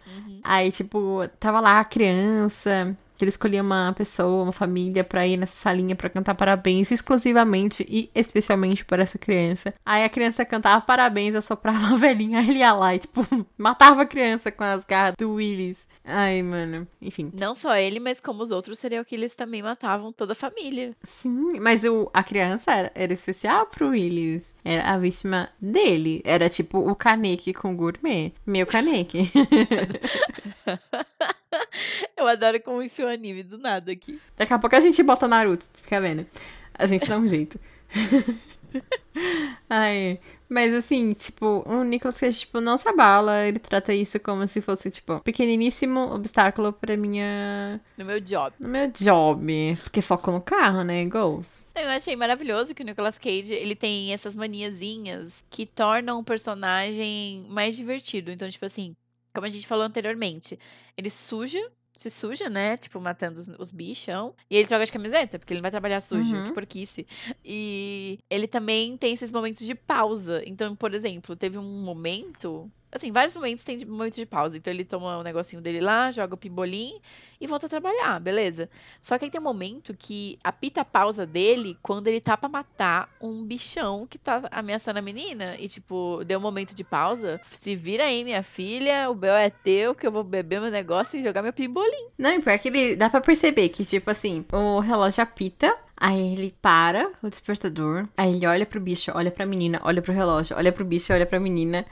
[0.43, 5.37] Aí, tipo, tava lá a criança, que ele escolhia uma pessoa, uma família pra ir
[5.37, 9.73] nessa salinha pra cantar parabéns exclusivamente e especialmente para essa criança.
[9.85, 13.25] Aí a criança cantava parabéns, assoprava a velhinha, ele ia lá e, tipo,
[13.57, 15.87] matava a criança com as garras do Willis.
[16.05, 17.31] Ai, mano, enfim.
[17.39, 20.95] Não só ele, mas como os outros serial killers também matavam toda a família.
[21.03, 24.55] Sim, mas o, a criança era, era especial pro Willis.
[24.63, 26.21] Era a vítima dele.
[26.23, 28.33] Era tipo o Kaneki com gourmet.
[28.45, 29.31] Meu Kaneki.
[32.15, 34.19] Eu adoro como um anime do nada aqui.
[34.35, 36.25] Daqui a pouco a gente bota Naruto, fica vendo.
[36.73, 37.59] A gente dá um jeito.
[39.69, 44.47] Ai, mas assim, tipo, o Nicolas Cage, tipo, não se abala, ele trata isso como
[44.47, 47.81] se fosse, tipo, pequeniníssimo obstáculo pra minha...
[47.97, 48.53] No meu job.
[48.59, 51.67] No meu job, porque foco no carro, né, goals.
[51.75, 57.45] Eu achei maravilhoso que o Nicolas Cage, ele tem essas maniazinhas que tornam o personagem
[57.49, 58.31] mais divertido.
[58.31, 58.95] Então, tipo assim,
[59.37, 60.57] como a gente falou anteriormente,
[60.97, 61.59] ele suja
[61.95, 62.77] se suja, né?
[62.77, 64.35] Tipo, matando os, os bichão.
[64.51, 66.43] E ele troca de camiseta, porque ele não vai trabalhar sujo, Uhum.
[66.43, 67.07] que porquice.
[67.43, 70.43] E ele também tem esses momentos de pausa.
[70.45, 72.71] Então, por exemplo, teve um momento.
[72.91, 74.57] Assim, vários momentos tem momentos de pausa.
[74.57, 76.99] Então ele toma o negocinho dele lá, joga o pimbolim
[77.39, 78.69] e volta a trabalhar, beleza?
[79.01, 82.49] Só que aí tem um momento que apita a pausa dele quando ele tá pra
[82.49, 85.55] matar um bichão que tá ameaçando a menina.
[85.59, 87.39] E, tipo, deu um momento de pausa.
[87.51, 91.19] Se vira aí, minha filha, o Bel é teu, que eu vou beber meu negócio
[91.19, 92.07] e jogar meu pimbolim.
[92.17, 96.33] Não, e pior que ele dá pra perceber que, tipo assim, o relógio apita, aí
[96.33, 100.55] ele para o despertador, aí ele olha pro bicho, olha pra menina, olha pro relógio,
[100.55, 101.85] olha pro bicho, olha pra menina.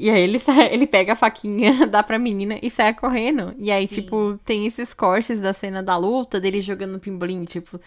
[0.00, 3.54] E aí ele sai, ele pega a faquinha, dá pra menina e sai correndo.
[3.58, 3.96] E aí, Sim.
[3.96, 7.78] tipo, tem esses cortes da cena da luta, dele jogando pimbolim, tipo,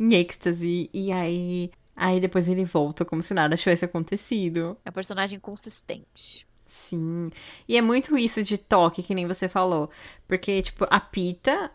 [0.00, 0.88] em êxtase.
[0.92, 1.70] E aí.
[1.94, 4.78] Aí depois ele volta como se nada tivesse acontecido.
[4.84, 6.46] É um personagem consistente.
[6.64, 7.30] Sim.
[7.66, 9.90] E é muito isso de toque, que nem você falou.
[10.26, 11.70] Porque, tipo, apita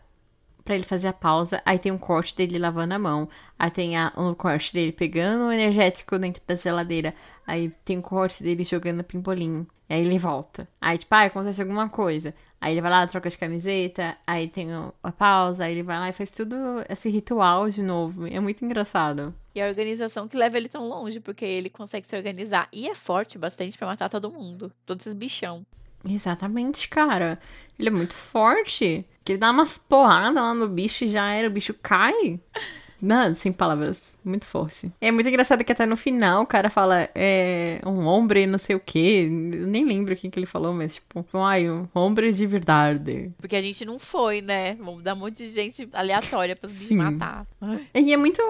[0.64, 3.28] pra ele fazer a pausa, aí tem um corte dele lavando a mão.
[3.58, 7.14] Aí tem a, um corte dele pegando o energético dentro da geladeira.
[7.46, 9.66] Aí tem um corte dele jogando pimbolim.
[9.88, 10.66] Aí ele volta.
[10.80, 12.34] Aí, tipo, ah, acontece alguma coisa.
[12.60, 14.16] Aí ele vai lá, troca de camiseta.
[14.26, 15.64] Aí tem a pausa.
[15.64, 16.56] Aí ele vai lá e faz tudo
[16.88, 18.26] esse ritual de novo.
[18.26, 19.34] É muito engraçado.
[19.54, 22.68] E a organização que leva ele tão longe, porque ele consegue se organizar.
[22.72, 24.72] E é forte bastante pra matar todo mundo.
[24.86, 25.64] Todos esses bichão.
[26.08, 27.38] Exatamente, cara.
[27.78, 29.04] Ele é muito forte.
[29.24, 32.38] Que ele dá umas porradas lá no bicho e já era, o bicho cai.
[33.00, 34.18] Nada, sem palavras.
[34.24, 34.90] Muito forte.
[34.98, 38.74] É muito engraçado que até no final o cara fala, é, um homem não sei
[38.76, 39.28] o quê.
[39.28, 43.30] Eu nem lembro o que, que ele falou, mas tipo, ai, um homem de verdade.
[43.38, 44.74] Porque a gente não foi, né?
[44.76, 47.46] Vamos dar um monte de gente aleatória pra se matar.
[47.60, 47.86] Ai.
[47.94, 48.42] E é muito,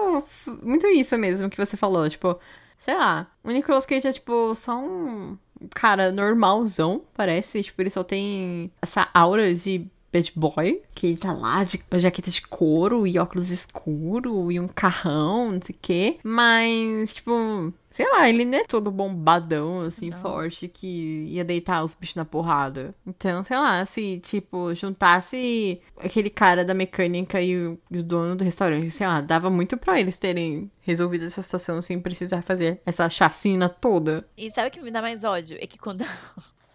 [0.63, 2.39] muito isso mesmo que você falou, tipo,
[2.79, 5.37] sei lá, o Nicolas Cage é, tipo, só um
[5.73, 11.33] cara normalzão, parece, tipo, ele só tem essa aura de bad boy, que ele tá
[11.33, 16.17] lá de jaqueta de couro e óculos escuro e um carrão, não sei o quê,
[16.23, 17.73] mas, tipo...
[17.91, 20.17] Sei lá, ele não é todo bombadão, assim, Não.
[20.17, 22.93] forte, que ia deitar os bichos na porrada.
[23.07, 28.35] Então, sei lá, se, tipo, juntasse aquele cara da mecânica e o, e o dono
[28.35, 32.81] do restaurante, sei lá, dava muito pra eles terem resolvido essa situação sem precisar fazer
[32.85, 34.27] essa chacina toda.
[34.35, 35.57] E sabe o que me dá mais ódio?
[35.61, 36.03] É que quando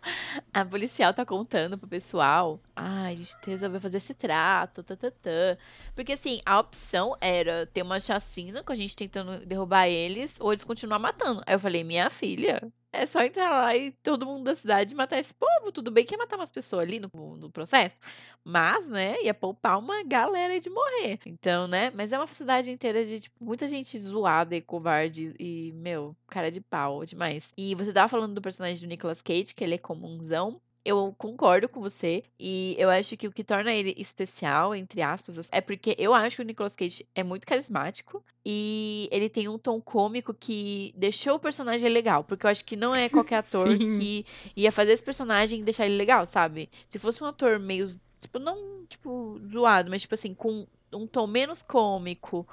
[0.52, 5.56] a policial tá contando pro pessoal, ai, a gente resolveu fazer esse trato, tatatã.
[5.94, 10.52] Porque assim, a opção era ter uma chacina com a gente tentando derrubar eles, ou
[10.52, 11.42] eles continuar matando.
[11.46, 15.18] Aí eu falei, minha filha, é só entrar lá e todo mundo da cidade matar
[15.18, 15.72] esse povo.
[15.72, 18.00] Tudo bem que ia matar umas pessoas ali no, no processo.
[18.44, 21.18] Mas, né, ia poupar uma galera de morrer.
[21.24, 25.72] Então, né, mas é uma cidade inteira de, tipo, muita gente zoada e covarde e,
[25.74, 27.52] meu, cara de pau demais.
[27.56, 30.60] E você tava falando do personagem do Nicolas Cage, que ele é comunzão.
[30.84, 35.48] Eu concordo com você e eu acho que o que torna ele especial, entre aspas,
[35.52, 39.58] é porque eu acho que o Nicolas Cage é muito carismático e ele tem um
[39.58, 43.76] tom cômico que deixou o personagem legal, porque eu acho que não é qualquer ator
[43.76, 44.24] que
[44.56, 46.70] ia fazer esse personagem e deixar ele legal, sabe?
[46.86, 51.26] Se fosse um ator meio, tipo, não, tipo, zoado, mas tipo assim, com um tom
[51.26, 52.48] menos cômico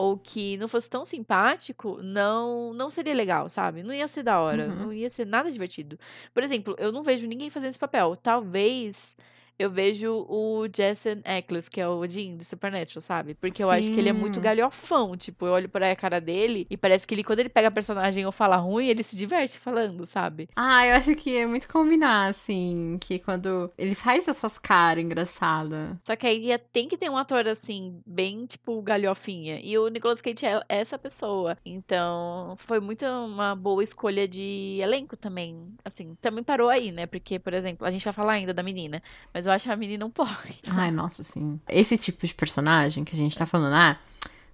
[0.00, 3.82] ou que não fosse tão simpático, não não seria legal, sabe?
[3.82, 4.76] Não ia ser da hora, Uhum.
[4.76, 5.98] não ia ser nada divertido.
[6.34, 8.16] Por exemplo, eu não vejo ninguém fazendo esse papel.
[8.16, 9.16] Talvez
[9.62, 13.34] eu vejo o Jason Ackles, que é o Odin de Supernatural, sabe?
[13.34, 14.40] Porque eu acho que ele é muito Sim.
[14.40, 15.16] galhofão.
[15.16, 18.24] Tipo, eu olho pra cara dele e parece que ele, quando ele pega a personagem
[18.24, 20.48] ou fala ruim, ele se diverte falando, sabe?
[20.56, 25.96] Ah, eu acho que é muito combinar, assim, que quando ele faz essas caras engraçadas.
[26.04, 29.60] Só que aí tem que ter um ator assim, bem tipo galhofinha.
[29.62, 31.56] E o Nicolas Cage é essa pessoa.
[31.64, 35.74] Então, foi muito uma boa escolha de elenco também.
[35.84, 37.06] Assim, também parou aí, né?
[37.06, 39.02] Porque, por exemplo, a gente vai falar ainda da menina.
[39.34, 40.56] Mas eu acho a menina um porre.
[40.68, 41.60] Ai, nossa, sim.
[41.68, 43.98] Esse tipo de personagem que a gente tá falando, ah,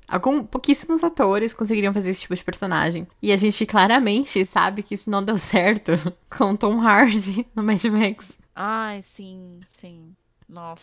[0.09, 3.07] algum, pouquíssimos atores conseguiriam fazer esse tipo de personagem.
[3.23, 5.93] E a gente claramente sabe que isso não deu certo
[6.31, 8.39] com Tom Hardy no Mad Max.
[8.55, 10.15] Ai, sim, sim.
[10.49, 10.83] Nossa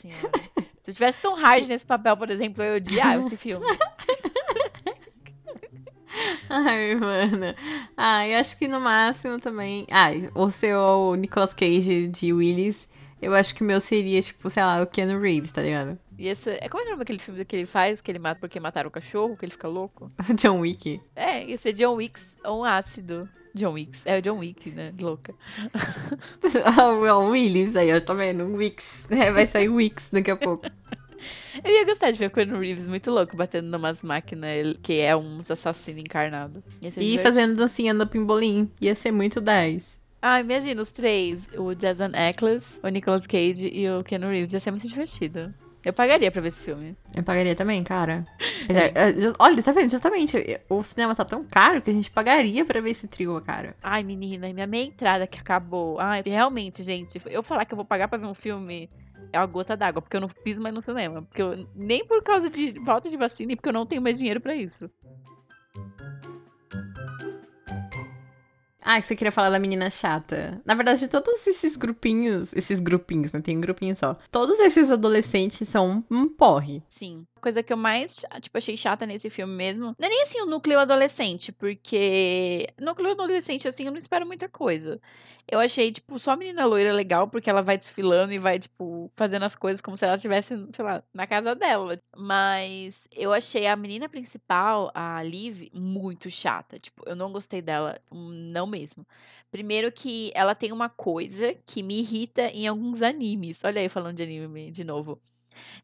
[0.00, 0.30] senhora.
[0.84, 3.66] Se eu tivesse Tom Hardy nesse papel, por exemplo, eu odiava esse filme.
[6.48, 7.54] Ai, mano.
[7.96, 9.86] Ai, acho que no máximo também.
[9.90, 12.88] Ai, o seu Nicolas Cage de Willis,
[13.20, 15.98] eu acho que o meu seria, tipo, sei lá, o Keanu Reeves, tá ligado?
[16.18, 18.40] E esse, é como é o nome daquele filme que ele faz, que ele mata
[18.40, 20.10] porque mataram o cachorro, que ele fica louco?
[20.34, 21.00] John Wick.
[21.14, 23.28] É, ia ser John Wick ou um ácido.
[23.54, 23.98] John Wick.
[24.04, 24.92] É o John Wick, né?
[24.98, 25.34] Louca.
[26.64, 28.44] Ah, o Willis aí, ó, tá vendo?
[28.44, 29.06] Um Wix.
[29.10, 30.66] É, vai sair Wix daqui a pouco.
[31.64, 35.16] Eu ia gostar de ver o Keanu Reeves muito louco, batendo numas máquinas que é
[35.16, 35.46] uns
[35.96, 36.62] encarnados.
[36.80, 37.22] Ia ser E divertido.
[37.22, 38.70] fazendo dancinha no pimbolim.
[38.80, 40.00] Ia ser muito 10.
[40.20, 41.40] Ah, imagina os três.
[41.56, 44.52] O Jason Ackles, o Nicolas Cage e o Keanu Reeves.
[44.52, 45.54] Ia ser muito divertido.
[45.84, 46.96] Eu pagaria pra ver esse filme.
[47.16, 48.26] Eu pagaria também, cara.
[48.64, 49.90] Apesar, ju- olha, tá vendo?
[49.90, 50.36] Justamente,
[50.68, 53.76] o cinema tá tão caro que a gente pagaria pra ver esse trio, cara.
[53.82, 55.98] Ai, menina, minha meia entrada que acabou.
[56.00, 58.90] Ai, realmente, gente, eu falar que eu vou pagar pra ver um filme
[59.32, 61.22] é uma gota d'água, porque eu não piso mais no cinema.
[61.22, 64.18] Porque eu, nem por causa de falta de vacina e porque eu não tenho mais
[64.18, 64.90] dinheiro pra isso.
[68.90, 70.62] Ah, que você queria falar da menina chata.
[70.64, 73.40] Na verdade, todos esses grupinhos, esses grupinhos, né?
[73.42, 74.16] Tem um grupinho só.
[74.30, 76.82] Todos esses adolescentes são um porre.
[76.88, 77.26] Sim.
[77.40, 79.94] Coisa que eu mais, tipo, achei chata nesse filme mesmo.
[79.98, 82.66] Não é nem assim o núcleo adolescente, porque.
[82.78, 85.00] Núcleo adolescente, assim, eu não espero muita coisa.
[85.50, 89.10] Eu achei, tipo, só a menina loira legal, porque ela vai desfilando e vai, tipo,
[89.16, 91.98] fazendo as coisas como se ela estivesse, sei lá, na casa dela.
[92.14, 96.78] Mas eu achei a menina principal, a Liv, muito chata.
[96.78, 99.06] Tipo, eu não gostei dela, não mesmo.
[99.50, 103.64] Primeiro que ela tem uma coisa que me irrita em alguns animes.
[103.64, 105.18] Olha aí falando de anime de novo.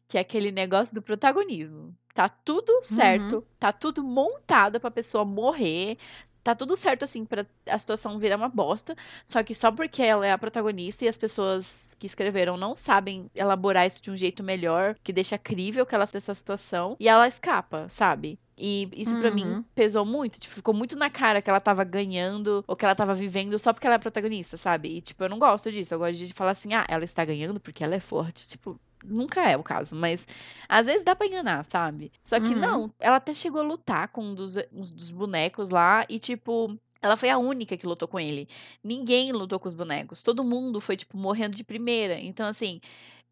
[0.07, 1.95] Que é aquele negócio do protagonismo.
[2.13, 5.97] Tá tudo certo, tá tudo montado pra pessoa morrer.
[6.43, 8.95] Tá tudo certo, assim, pra a situação virar uma bosta.
[9.23, 13.29] Só que só porque ela é a protagonista e as pessoas que escreveram não sabem
[13.33, 17.27] elaborar isso de um jeito melhor, que deixa crível que ela dessa situação, e ela
[17.27, 18.37] escapa, sabe?
[18.57, 19.63] E isso pra mim Uhum.
[19.73, 23.13] pesou muito, tipo, ficou muito na cara que ela tava ganhando ou que ela tava
[23.15, 24.97] vivendo só porque ela é protagonista, sabe?
[24.97, 27.59] E tipo, eu não gosto disso, eu gosto de falar assim, ah, ela está ganhando
[27.59, 30.25] porque ela é forte, tipo, nunca é o caso, mas
[30.67, 32.11] às vezes dá pra enganar, sabe?
[32.23, 32.59] Só que Uhum.
[32.61, 36.77] não, ela até chegou a lutar com um dos, um dos bonecos lá e tipo,
[37.01, 38.47] ela foi a única que lutou com ele.
[38.83, 40.23] Ninguém lutou com os bonecos.
[40.23, 42.19] Todo mundo foi, tipo, morrendo de primeira.
[42.19, 42.81] Então, assim,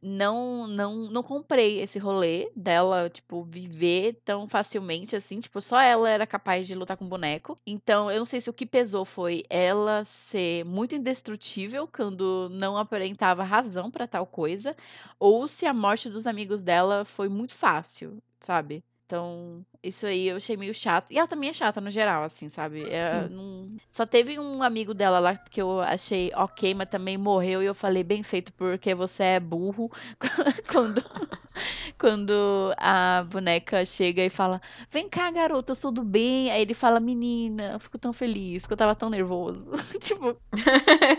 [0.03, 5.39] não, não, não comprei esse rolê dela, tipo, viver tão facilmente assim.
[5.39, 7.59] Tipo, só ela era capaz de lutar com boneco.
[7.65, 12.77] Então, eu não sei se o que pesou foi ela ser muito indestrutível quando não
[12.77, 14.75] aparentava razão pra tal coisa,
[15.19, 18.83] ou se a morte dos amigos dela foi muito fácil, sabe?
[19.05, 21.05] Então, isso aí eu achei meio chato.
[21.11, 22.83] E ela também é chata no geral, assim, sabe?
[22.89, 27.61] É, não- Só teve um amigo dela lá que eu achei ok, mas também morreu.
[27.61, 29.91] E eu falei, bem feito, porque você é burro.
[30.71, 31.03] quando,
[31.99, 34.61] quando a boneca chega e fala:
[34.91, 36.49] Vem cá, garota, tudo bem?
[36.49, 39.65] Aí ele fala: Menina, eu fico tão feliz, porque eu tava tão nervoso.
[40.01, 40.35] tipo,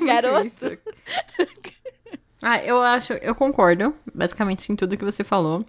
[0.04, 0.78] Garoto.
[2.42, 5.64] Ah, eu acho, eu concordo, basicamente, em tudo que você falou.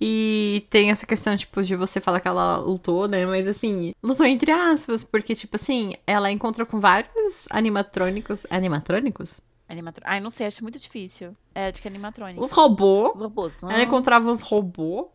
[0.00, 3.26] E tem essa questão, tipo, de você falar que ela lutou, né?
[3.26, 8.46] Mas assim, lutou entre aspas, porque, tipo assim, ela encontrou com vários animatrônicos.
[8.50, 9.40] Animatrônicos?
[9.68, 10.02] animatro...
[10.06, 11.36] Ai, não sei, acho muito difícil.
[11.54, 12.42] É, acho que é animatrônico.
[12.42, 13.12] Os robôs.
[13.14, 13.52] Os robôs.
[13.62, 15.06] Ela Ah, encontrava os robôs.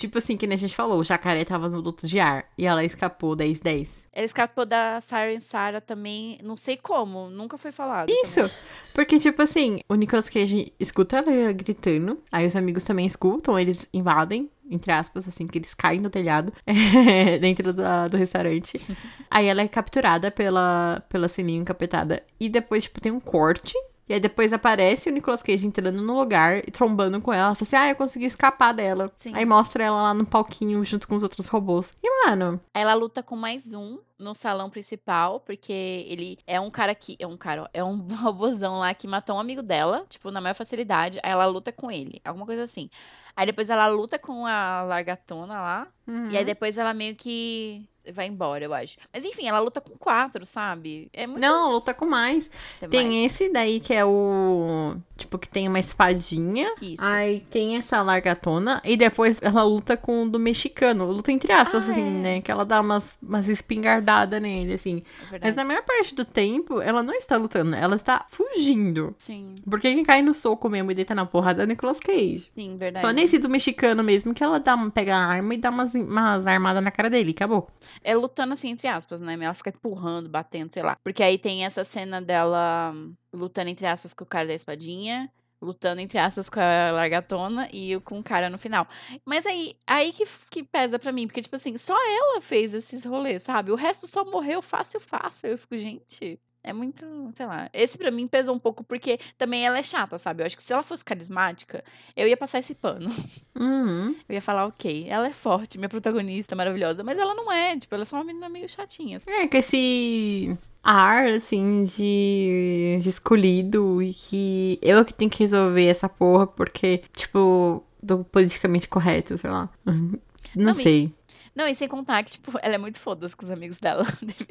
[0.00, 2.46] Tipo assim, que nem a gente falou, o jacaré tava no luto de ar.
[2.56, 3.86] E ela escapou 10-10.
[4.14, 8.08] Ela escapou da Siren Sarah também, não sei como, nunca foi falado.
[8.08, 8.50] Isso!
[8.94, 13.90] Porque, tipo assim, o Nicolas Cage escuta ela gritando, aí os amigos também escutam, eles
[13.92, 16.50] invadem, entre aspas, assim, que eles caem no telhado,
[17.38, 18.80] dentro do, do restaurante.
[19.30, 22.22] Aí ela é capturada pela, pela Sininho encapetada.
[22.38, 23.74] E depois, tipo, tem um corte.
[24.10, 27.46] E aí depois aparece o Nicolas Cage entrando no lugar e trombando com ela.
[27.46, 29.08] Ela fala assim, ah, eu consegui escapar dela.
[29.16, 29.30] Sim.
[29.32, 31.96] Aí mostra ela lá no palquinho junto com os outros robôs.
[32.02, 36.92] E, mano, Ela luta com mais um no salão principal, porque ele é um cara
[36.92, 37.16] que.
[37.20, 40.40] É um cara, ó, é um robôzão lá que matou um amigo dela, tipo, na
[40.40, 41.20] maior facilidade.
[41.22, 42.90] Aí ela luta com ele, alguma coisa assim.
[43.36, 45.86] Aí depois ela luta com a largatona lá.
[46.32, 48.96] E aí depois ela meio que vai embora, eu acho.
[49.12, 51.08] Mas enfim, ela luta com quatro, sabe?
[51.12, 51.40] É muito.
[51.40, 52.50] Não, luta com mais.
[52.80, 52.90] demais.
[52.90, 54.96] Tem esse daí que é o.
[55.16, 56.72] Tipo, que tem uma espadinha.
[56.80, 56.96] Isso.
[56.98, 58.80] Aí tem essa largatona.
[58.84, 61.04] E depois ela luta com o do mexicano.
[61.10, 62.10] Luta entre aspas, Ah, assim, é.
[62.10, 62.40] né?
[62.40, 65.02] Que ela dá umas, umas espingardadas nele, assim.
[65.32, 65.38] é.
[65.42, 69.14] Mas na maior parte do tempo, ela não está lutando, ela está fugindo.
[69.20, 72.50] Sim, Porque quem cai no soco mesmo e deita na porrada é Nicolas Cage.
[72.54, 73.04] sim, verdade.
[73.04, 76.46] Só nesse do mexicano mesmo que ela dá, pega a arma e dá umas, umas
[76.46, 77.30] armadas na cara dele.
[77.32, 77.68] Acabou.
[78.02, 79.34] É lutando assim, entre aspas, né?
[79.34, 80.96] Ela fica empurrando, batendo, sei lá.
[81.02, 82.94] Porque aí tem essa cena dela
[83.32, 85.30] lutando, entre aspas, com o cara da espadinha.
[85.62, 88.88] Lutando, entre aspas, com a largatona e com o cara no final.
[89.26, 91.26] Mas aí, aí que, que pesa pra mim.
[91.26, 93.70] Porque, tipo assim, só ela fez esses rolês, sabe?
[93.70, 95.50] O resto só morreu fácil, fácil.
[95.50, 96.40] Eu fico, gente.
[96.62, 97.70] É muito, sei lá.
[97.72, 100.42] Esse pra mim pesou um pouco porque também ela é chata, sabe?
[100.42, 101.82] Eu acho que se ela fosse carismática,
[102.14, 103.10] eu ia passar esse pano.
[103.58, 104.14] Uhum.
[104.28, 107.94] Eu ia falar, ok, ela é forte, minha protagonista maravilhosa, mas ela não é, tipo,
[107.94, 109.16] ela é só uma menina meio chatinha.
[109.16, 109.30] assim.
[109.30, 115.86] É, com esse ar, assim, de, de escolhido e que eu que tenho que resolver
[115.86, 119.68] essa porra porque, tipo, do politicamente correto, sei lá.
[119.84, 120.18] Não,
[120.54, 121.12] Não, e- sei.
[121.60, 124.02] Não, e sem contar que, tipo, ela é muito foda com os amigos dela.
[124.18, 124.46] Teve,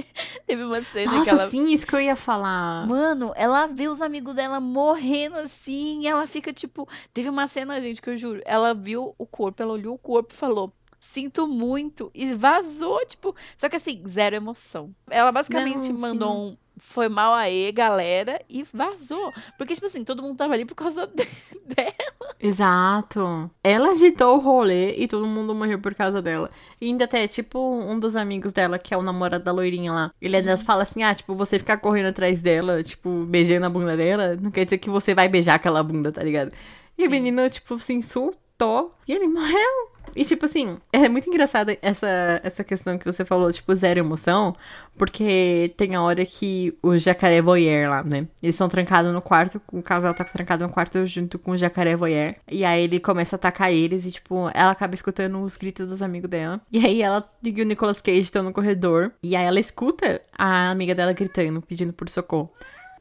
[0.46, 1.48] teve uma cena que Nossa, ela.
[1.48, 2.86] sim, isso que eu ia falar.
[2.86, 6.88] Mano, ela vê os amigos dela morrendo assim, e ela fica tipo.
[7.12, 8.44] Teve uma cena, gente, que eu juro.
[8.46, 10.72] Ela viu o corpo, ela olhou o corpo e falou.
[11.00, 12.12] Sinto muito.
[12.14, 13.36] E vazou, tipo.
[13.58, 14.94] Só que assim, zero emoção.
[15.10, 16.38] Ela basicamente Não, mandou sim.
[16.38, 16.58] um.
[16.80, 19.32] Foi mal aí, galera, e vazou.
[19.58, 21.28] Porque, tipo assim, todo mundo tava ali por causa de-
[21.66, 22.36] dela.
[22.40, 23.50] Exato.
[23.64, 26.50] Ela agitou o rolê e todo mundo morreu por causa dela.
[26.80, 30.12] E ainda até, tipo, um dos amigos dela, que é o namorado da loirinha lá,
[30.22, 33.96] ele ainda fala assim: ah, tipo, você ficar correndo atrás dela, tipo, beijando a bunda
[33.98, 36.52] dela, não quer dizer que você vai beijar aquela bunda, tá ligado?
[36.98, 37.12] E o Sim.
[37.12, 39.90] menino, tipo, se insultou e ele morreu.
[40.16, 44.56] E, tipo assim, é muito engraçada essa, essa questão que você falou, tipo, zero emoção,
[44.98, 48.28] porque tem a hora que o jacaré voyeur lá, né?
[48.42, 51.96] Eles são trancados no quarto, o casal tá trancado no quarto junto com o jacaré
[51.96, 52.36] voyeur.
[52.50, 56.02] E aí ele começa a atacar eles e, tipo, ela acaba escutando os gritos dos
[56.02, 56.62] amigos dela.
[56.72, 59.12] E aí ela e o Nicolas Cage estão no corredor.
[59.24, 62.52] E aí ela escuta a amiga dela gritando, pedindo por socorro.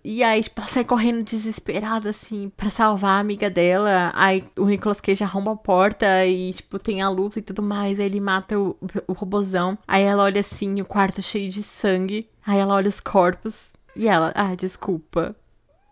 [0.05, 4.13] E aí, tipo, ela sai correndo desesperada, assim, pra salvar a amiga dela.
[4.15, 8.01] Aí o Nicolas Cage arromba a porta e, tipo, tem a luta e tudo mais.
[8.01, 9.77] Aí ele mata o, o robozão.
[9.87, 12.29] Aí ela olha assim, o quarto cheio de sangue.
[12.47, 13.73] Aí ela olha os corpos.
[13.95, 15.35] E ela, ah, desculpa.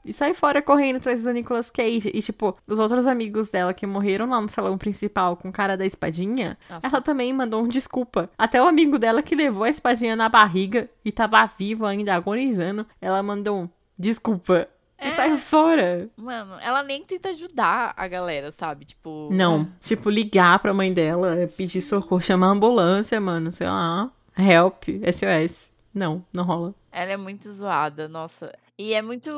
[0.06, 2.12] E sai fora correndo atrás do Nicolas Cage.
[2.14, 5.76] E, tipo, os outros amigos dela que morreram lá no salão principal com o cara
[5.76, 6.86] da espadinha, Nossa.
[6.86, 8.30] ela também mandou um desculpa.
[8.38, 12.86] Até o amigo dela que levou a espadinha na barriga e tava vivo ainda, agonizando,
[13.00, 14.68] ela mandou um desculpa.
[14.98, 15.10] É.
[15.10, 16.08] sai fora.
[16.16, 18.86] Mano, ela nem tenta ajudar a galera, sabe?
[18.86, 19.28] Tipo.
[19.30, 24.10] Não, tipo, ligar pra mãe dela, pedir socorro, chamar a ambulância, mano, sei lá.
[24.38, 25.70] Help, SOS.
[25.92, 26.74] Não, não rola.
[26.92, 28.52] Ela é muito zoada, nossa.
[28.78, 29.30] E é muito.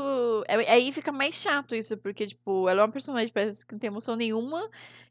[0.48, 3.72] é- aí fica mais chato isso, porque, tipo, ela é uma personagem que parece que
[3.72, 4.68] não tem emoção nenhuma.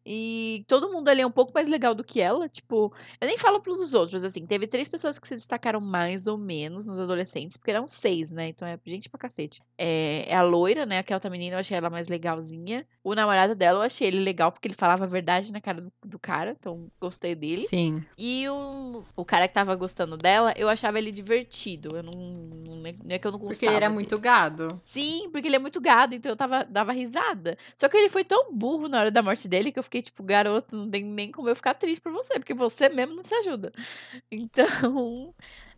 [0.09, 2.47] E todo mundo ali é um pouco mais legal do que ela.
[2.47, 4.45] Tipo, eu nem falo pros outros, assim.
[4.45, 8.47] Teve três pessoas que se destacaram mais ou menos nos adolescentes, porque eram seis, né?
[8.47, 9.61] Então é gente pra cacete.
[9.77, 10.99] É, é a loira, né?
[10.99, 12.85] Aquela outra menina, eu achei ela mais legalzinha.
[13.03, 15.91] O namorado dela, eu achei ele legal, porque ele falava a verdade na cara do,
[16.05, 16.55] do cara.
[16.57, 17.59] Então gostei dele.
[17.61, 18.01] Sim.
[18.17, 21.97] E o, o cara que tava gostando dela, eu achava ele divertido.
[21.97, 22.13] Eu não.
[22.13, 23.53] Não é- não é que eu não gostava.
[23.55, 23.93] Porque ele era dele.
[23.93, 24.81] muito gado.
[24.85, 27.57] Sim, porque ele é muito gado, então eu tava, dava risada.
[27.75, 30.23] Só que ele foi tão burro na hora da morte dele que eu fiquei tipo,
[30.23, 33.33] garoto, não tem nem como eu ficar triste por você, porque você mesmo não se
[33.33, 33.71] ajuda.
[34.31, 35.33] Então,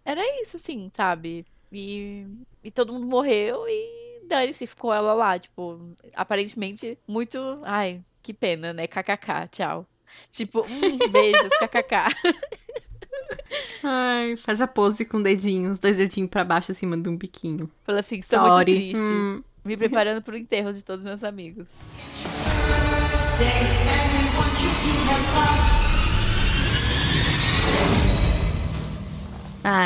[0.06, 1.46] era isso, assim, sabe?
[1.72, 2.26] E,
[2.64, 7.38] e todo mundo morreu e dane-se, ficou ela lá, tipo, aparentemente muito.
[7.64, 8.88] Ai, que pena, né?
[8.88, 9.86] KKK, tchau.
[10.32, 11.96] Tipo, hum, beijos, kkk.
[13.84, 17.70] Ai, faz a pose com dedinhos, dois dedinhos pra baixo acima de um biquinho.
[17.84, 18.66] Falei assim, muito Sorry.
[18.66, 18.98] triste.
[18.98, 19.44] Hum.
[19.64, 21.68] Me preparando pro enterro de todos meus amigos.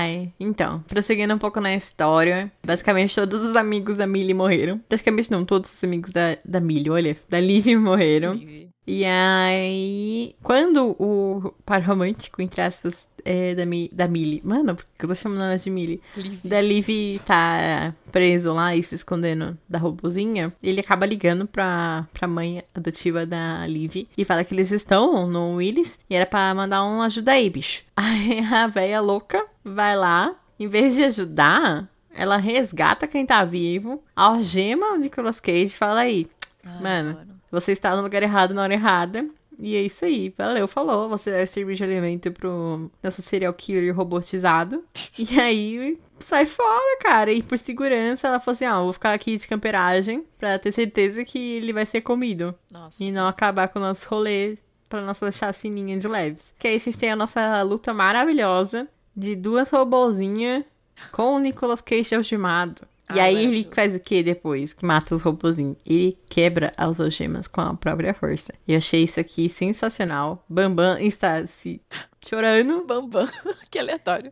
[0.04, 4.78] Ai, então, prosseguindo um pouco na história, basicamente todos os amigos da Millie morreram.
[4.80, 8.38] Praticamente não, todos os amigos da, da Millie, olha, da Liv morreram.
[8.38, 8.73] Vive.
[8.86, 14.84] E aí, quando o par romântico, entre aspas, é, da, Mi, da Millie, mano, por
[14.98, 16.02] que eu tô chamando ela de Millie?
[16.18, 16.40] Liv.
[16.44, 22.28] Da Liv tá preso lá e se escondendo da robozinha, ele acaba ligando pra, pra
[22.28, 26.84] mãe adotiva da Liv e fala que eles estão no Willis e era pra mandar
[26.84, 27.84] um ajuda aí, bicho.
[27.96, 34.04] Aí a véia louca vai lá, em vez de ajudar, ela resgata quem tá vivo,
[34.16, 36.28] algema o Nicolas Cage e fala aí,
[36.66, 37.33] Ah, Mano.
[37.54, 39.30] Você está no lugar errado na hora errada.
[39.60, 41.08] E é isso aí, valeu, falou.
[41.10, 44.84] Você vai servir de alimento pro nosso serial killer robotizado.
[45.16, 47.32] E aí sai fora, cara.
[47.32, 51.24] E por segurança, ela falou assim: ó, vou ficar aqui de camperagem pra ter certeza
[51.24, 52.56] que ele vai ser comido.
[52.72, 52.96] Nossa.
[53.00, 54.58] E não acabar com o nosso rolê
[54.90, 56.56] pra nossa chacininha de leves.
[56.58, 60.64] Que aí a gente tem a nossa luta maravilhosa de duas robozinhas
[61.12, 62.82] com o Nicolas Cage algemado.
[63.14, 63.76] E Ah, aí agora ele tudo.
[63.76, 65.78] faz o que depois que mata os robozinhos?
[65.86, 68.54] Ele quebra as algemas com a própria força.
[68.68, 70.44] E eu achei isso aqui sensacional.
[70.48, 71.82] Bambam está se
[72.26, 72.86] chorando.
[72.86, 73.28] Bambam.
[73.70, 74.32] que aleatório.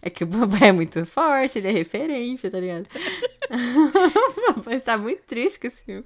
[0.00, 2.86] É que o Bambam é muito forte, ele é referência, tá ligado?
[3.50, 6.04] o Bambam está muito triste com esse filme.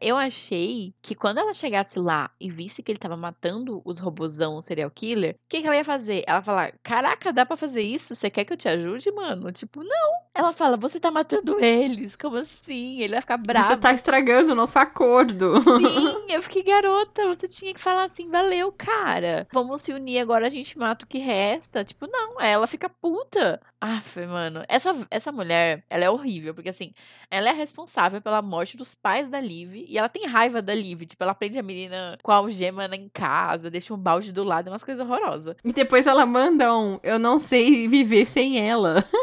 [0.00, 4.56] Eu achei que quando ela chegasse lá e visse que ele tava matando os robozão,
[4.56, 6.22] o serial killer, o que, que ela ia fazer?
[6.26, 8.14] Ela falar: Caraca, dá pra fazer isso?
[8.14, 9.50] Você quer que eu te ajude, mano?
[9.52, 10.10] Tipo, não.
[10.34, 12.16] Ela fala: Você tá matando eles.
[12.16, 13.00] Como assim?
[13.00, 13.66] Ele vai ficar bravo.
[13.66, 15.62] Você tá estragando o nosso acordo.
[15.62, 17.26] Sim, eu fiquei garota.
[17.28, 19.46] Você tinha que falar assim: Valeu, cara.
[19.52, 21.84] Vamos se unir agora, a gente mata o que resta.
[21.84, 22.40] Tipo, não.
[22.40, 23.60] Ela fica puta.
[23.80, 24.62] Aff, mano.
[24.68, 26.54] Essa, essa mulher, ela é horrível.
[26.54, 26.92] Porque assim,
[27.30, 29.79] ela é responsável pela morte dos pais da Liv.
[29.88, 31.02] E ela tem raiva da Liv.
[31.06, 34.68] Tipo, ela prende a menina com a algema em casa, deixa um balde do lado,
[34.68, 35.56] é umas coisas horrorosas.
[35.64, 39.04] E depois ela manda um: Eu não sei viver sem ela.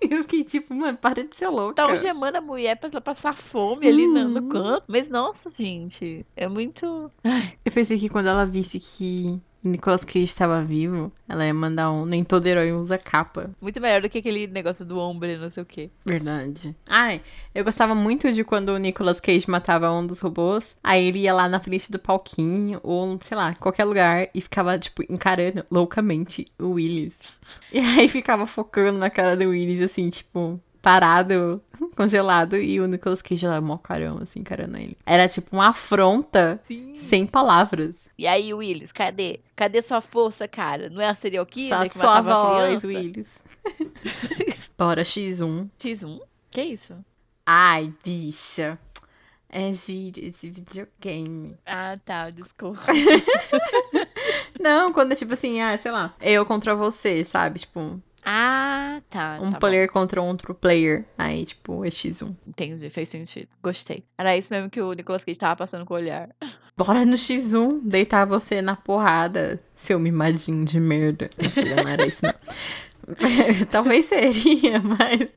[0.00, 1.74] Eu fiquei tipo, mano, para de ser louca.
[1.74, 4.28] Tá algemando a mulher pra ela passar fome ali no, Uhum.
[4.28, 4.84] no canto.
[4.88, 7.10] Mas, nossa, gente, é muito.
[7.22, 11.90] Ai, Eu pensei que quando ela visse que Nicolas Cage estava vivo, ela ia mandar
[11.90, 13.50] um Nem todo herói usa capa.
[13.60, 15.90] muito melhor do que aquele negócio do ombro, não sei o quê.
[16.04, 16.74] Verdade.
[16.88, 17.20] Ai,
[17.54, 20.78] eu gostava muito de quando o Nicolas Cage matava um dos robôs.
[20.82, 24.78] Aí ele ia lá na frente do palquinho, ou sei lá, qualquer lugar, e ficava,
[24.78, 27.20] tipo, encarando loucamente o Willis.
[27.72, 31.62] E aí ficava focando na cara do Willis, assim, tipo, parado,
[31.94, 34.96] congelado, e o Nicolas Cage lá, mó carão, assim, encarando ele.
[35.04, 36.96] Era tipo uma afronta Sim.
[36.96, 38.10] sem palavras.
[38.16, 39.40] E aí, Willis, cadê?
[39.54, 40.88] Cadê sua força, cara?
[40.88, 42.86] Não é a serial killer Só que sua matava a voz, criança?
[42.86, 43.44] Willis.
[44.78, 45.68] Bora, X1.
[45.78, 46.20] X1?
[46.50, 46.94] Que isso?
[47.44, 48.78] Ai, bicha.
[49.50, 51.56] É gíria de videogame.
[51.66, 52.80] Ah, tá, desculpa.
[54.60, 57.60] Não, quando é tipo assim, ah, sei lá, eu contra você, sabe?
[57.60, 59.38] Tipo, Ah, tá.
[59.40, 59.58] um tá bom.
[59.58, 61.04] player contra outro player.
[61.16, 62.34] Aí, tipo, é X1.
[62.46, 63.48] Entendi, fez sentido.
[63.62, 64.04] Gostei.
[64.16, 66.28] Era isso mesmo que o Nicolas Cage tava passando com o olhar.
[66.76, 71.28] Bora no X1, deitar você na porrada, seu mimadinho de merda.
[71.36, 72.34] Mentira, não era isso, não.
[73.70, 75.34] Talvez seria, mas.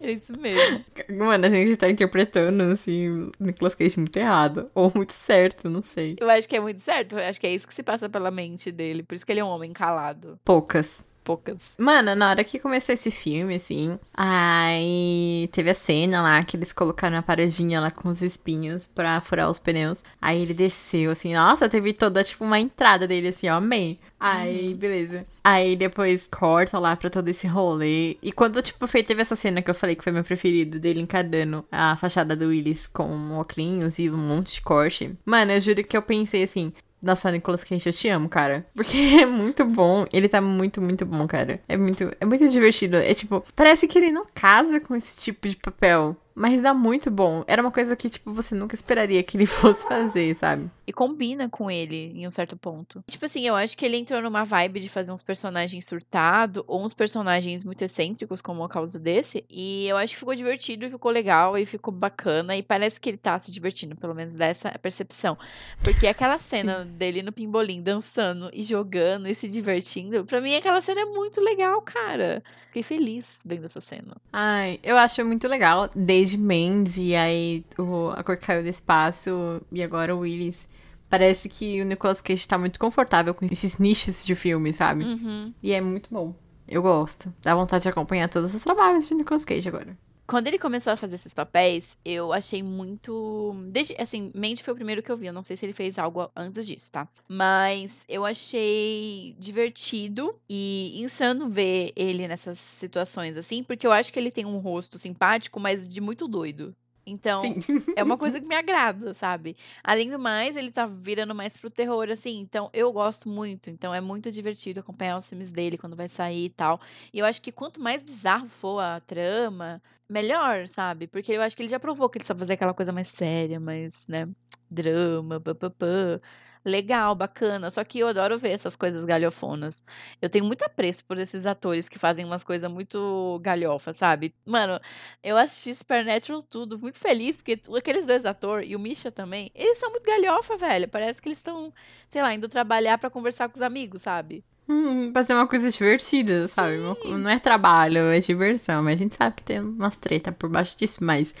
[0.00, 0.84] É isso mesmo.
[1.10, 4.70] Mano, a gente tá interpretando, assim, o Nicolas Cage muito errado.
[4.74, 6.16] Ou muito certo, não sei.
[6.20, 7.18] Eu acho que é muito certo.
[7.18, 9.02] Eu acho que é isso que se passa pela mente dele.
[9.02, 10.38] Por isso que ele é um homem calado.
[10.44, 11.04] Poucas.
[11.28, 11.58] Poucas.
[11.76, 16.72] Mano, na hora que começou esse filme, assim, aí teve a cena lá que eles
[16.72, 20.02] colocaram a paradinha lá com os espinhos pra furar os pneus.
[20.22, 23.98] Aí ele desceu, assim, nossa, teve toda, tipo, uma entrada dele, assim, ó, amei.
[24.18, 25.26] Aí, beleza.
[25.44, 28.16] Aí depois corta lá pra todo esse rolê.
[28.22, 31.00] E quando, tipo, foi, teve essa cena que eu falei que foi minha preferida, dele
[31.00, 35.14] encadando a fachada do Willis com óculos e um monte de corte.
[35.26, 38.66] Mano, eu juro que eu pensei assim, nossa, Nicolas Cage, eu te amo, cara.
[38.74, 40.06] Porque é muito bom.
[40.12, 41.60] Ele tá muito, muito bom, cara.
[41.68, 42.96] É muito, é muito divertido.
[42.96, 46.16] É tipo, parece que ele não casa com esse tipo de papel.
[46.38, 47.42] Mas dá muito bom.
[47.48, 50.70] Era uma coisa que, tipo, você nunca esperaria que ele fosse fazer, sabe?
[50.86, 53.02] E combina com ele em um certo ponto.
[53.08, 56.84] Tipo assim, eu acho que ele entrou numa vibe de fazer uns personagens surtado ou
[56.84, 59.44] uns personagens muito excêntricos, como a causa desse.
[59.50, 62.56] E eu acho que ficou divertido, e ficou legal e ficou bacana.
[62.56, 65.36] E parece que ele tá se divertindo, pelo menos dessa percepção.
[65.82, 70.80] Porque aquela cena dele no pimbolim dançando e jogando e se divertindo, pra mim aquela
[70.80, 72.42] cena é muito legal, cara.
[72.66, 74.16] Fiquei feliz vendo essa cena.
[74.32, 75.88] Ai, eu acho muito legal.
[75.96, 80.68] Desde Mandy, aí o, a cor caiu do espaço e agora o Willis.
[81.08, 85.04] Parece que o Nicolas Cage tá muito confortável com esses nichos de filme, sabe?
[85.04, 85.54] Uhum.
[85.62, 86.34] E é muito bom.
[86.68, 87.32] Eu gosto.
[87.42, 89.96] Dá vontade de acompanhar todos os trabalhos de Nicolas Cage agora.
[90.28, 93.54] Quando ele começou a fazer esses papéis, eu achei muito.
[93.72, 95.24] Desde, assim, Mandy foi o primeiro que eu vi.
[95.24, 97.08] Eu não sei se ele fez algo antes disso, tá?
[97.26, 104.18] Mas eu achei divertido e insano ver ele nessas situações, assim, porque eu acho que
[104.18, 106.76] ele tem um rosto simpático, mas de muito doido.
[107.10, 107.60] Então, Sim.
[107.96, 109.56] é uma coisa que me agrada, sabe?
[109.82, 112.38] Além do mais, ele tá virando mais pro terror, assim.
[112.40, 113.70] Então, eu gosto muito.
[113.70, 116.80] Então, é muito divertido acompanhar os filmes dele quando vai sair e tal.
[117.12, 121.06] E eu acho que quanto mais bizarro for a trama, melhor, sabe?
[121.06, 123.60] Porque eu acho que ele já provou que ele sabe fazer aquela coisa mais séria,
[123.60, 124.28] mais, né?
[124.70, 126.20] Drama, papapá.
[126.64, 127.70] Legal, bacana.
[127.70, 129.74] Só que eu adoro ver essas coisas galhofonas.
[130.20, 134.34] Eu tenho muito apreço por esses atores que fazem umas coisas muito galhofa, sabe?
[134.44, 134.80] Mano,
[135.22, 139.78] eu assisti Supernatural tudo, muito feliz, porque aqueles dois atores e o Misha também, eles
[139.78, 140.88] são muito galhofa, velho.
[140.88, 141.72] Parece que eles estão,
[142.08, 144.44] sei lá, indo trabalhar pra conversar com os amigos, sabe?
[144.70, 146.76] Hum, pra ser uma coisa divertida, sabe?
[146.78, 148.82] Uma- não é trabalho, é diversão.
[148.82, 151.34] Mas a gente sabe que tem umas treta por baixo disso, mas.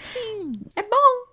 [0.74, 0.87] É bom,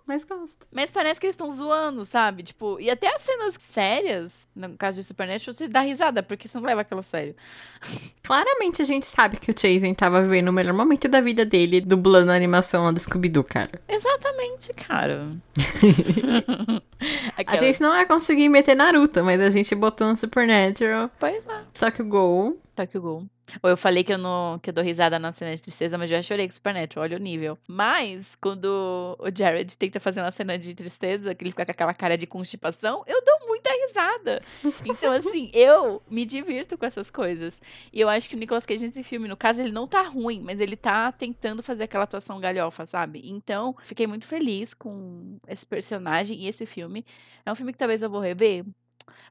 [0.07, 0.65] mas gosto.
[0.71, 2.43] Mas parece que eles estão zoando, sabe?
[2.43, 6.57] Tipo, e até as cenas sérias, no caso de Supernatural, você dá risada, porque você
[6.57, 7.35] não leva aquilo a sério.
[8.23, 11.81] Claramente a gente sabe que o Jason tava vivendo o melhor momento da vida dele,
[11.81, 13.81] dublando a animação lá do Scooby-Doo, cara.
[13.87, 15.31] Exatamente, cara.
[17.45, 21.63] A gente não vai conseguir meter Naruto, mas a gente botou no Supernatural, Pois é.
[21.77, 22.59] Tokyo Ghoul.
[22.75, 23.29] Tokyo Ghoul.
[23.61, 26.09] Ou eu falei que eu não que eu dou risada na cena de tristeza, mas
[26.09, 27.57] eu já chorei com Supernatural, olha o nível.
[27.67, 31.93] Mas, quando o Jared tenta fazer uma cena de tristeza, que ele fica com aquela
[31.93, 34.41] cara de constipação, eu dou muita risada.
[34.85, 37.57] Então, assim, eu me divirto com essas coisas.
[37.93, 40.41] E eu acho que o Nicolas Cage nesse filme, no caso, ele não tá ruim,
[40.41, 43.21] mas ele tá tentando fazer aquela atuação galhofa, sabe?
[43.25, 47.05] Então, fiquei muito feliz com esse personagem e esse filme.
[47.45, 48.65] É um filme que talvez eu vou rever,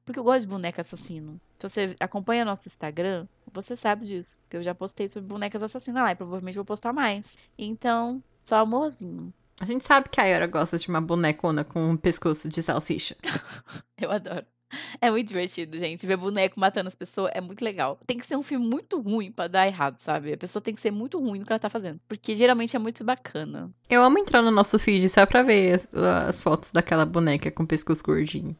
[0.05, 1.41] porque eu gosto de boneco assassino.
[1.59, 4.36] Se você acompanha nosso Instagram, você sabe disso.
[4.42, 7.36] Porque eu já postei sobre bonecas assassinas lá e provavelmente vou postar mais.
[7.57, 9.32] Então, só amorzinho.
[9.61, 13.16] A gente sabe que a Yora gosta de uma bonecona com um pescoço de salsicha.
[13.96, 14.44] Eu adoro.
[15.00, 16.05] É muito divertido, gente.
[16.05, 17.98] Ver boneco matando as pessoas é muito legal.
[18.05, 20.32] Tem que ser um filme muito ruim pra dar errado, sabe?
[20.32, 22.00] A pessoa tem que ser muito ruim no que ela tá fazendo.
[22.09, 23.70] Porque geralmente é muito bacana.
[23.88, 27.64] Eu amo entrar no nosso feed só pra ver as, as fotos daquela boneca com
[27.64, 28.57] pescoço gordinho.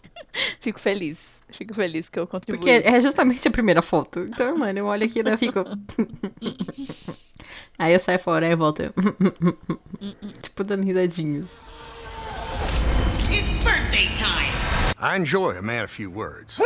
[0.60, 1.16] Fico feliz.
[1.56, 2.58] Fico feliz que eu contribuí.
[2.58, 4.20] Porque é justamente a primeira foto.
[4.20, 5.64] Então, mano, eu olho aquilo e eu fico.
[7.78, 8.80] Aí eu saio fora e eu volto.
[8.82, 8.92] eu-
[10.42, 11.50] tipo, dando risadinhas.
[13.30, 14.46] It's birthday time!
[14.98, 16.58] I enjoy a man of few words.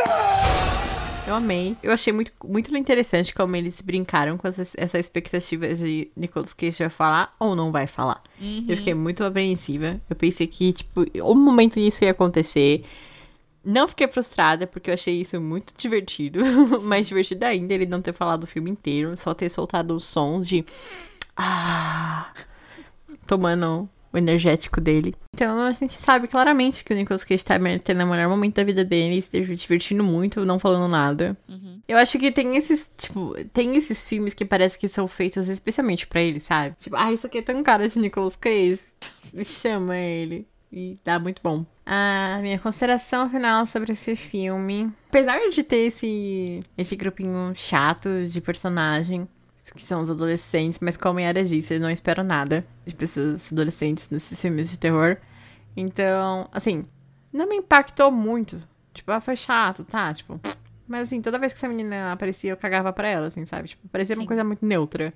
[1.27, 1.77] Eu amei.
[1.83, 6.79] Eu achei muito, muito interessante como eles brincaram com essa, essa expectativa de Nicolas Cage
[6.79, 8.23] vai falar ou não vai falar.
[8.69, 10.01] Eu fiquei muito apreensiva.
[10.09, 12.85] Eu pensei que, tipo, um momento isso ia acontecer.
[13.65, 16.41] Não fiquei frustrada, porque eu achei isso muito divertido.
[16.83, 20.49] Mais divertido ainda ele não ter falado o filme inteiro, só ter soltado os sons
[20.49, 20.65] de.
[21.37, 22.33] Ah!
[23.27, 25.15] Tomando o energético dele.
[25.35, 28.65] Então a gente sabe claramente que o Nicolas Cage tá tendo o melhor momento da
[28.65, 31.37] vida dele, se divertindo muito, não falando nada.
[31.87, 36.07] Eu acho que tem esses, tipo, tem esses filmes que parece que são feitos especialmente
[36.07, 36.75] pra ele, sabe?
[36.79, 38.83] Tipo, ah, isso aqui é tão cara de Nicolas Cage.
[39.45, 40.47] Chama ele.
[40.73, 41.67] E dá muito bom.
[41.85, 44.93] A minha consideração final sobre esse filme.
[45.09, 49.29] Apesar de ter esse, esse grupinho chato de personagem,
[49.75, 53.53] que são os adolescentes, mas como a Yara disse, eu não espero nada de pessoas
[53.53, 55.17] adolescentes nesses filmes de terror.
[55.77, 56.87] Então, assim,
[57.33, 58.63] não me impactou muito.
[58.93, 60.13] Tipo, ah, foi chato, tá?
[60.13, 60.41] Tipo.
[60.87, 63.69] Mas assim, toda vez que essa menina aparecia, eu cagava pra ela, assim, sabe?
[63.69, 65.13] Tipo, parecia uma coisa muito neutra.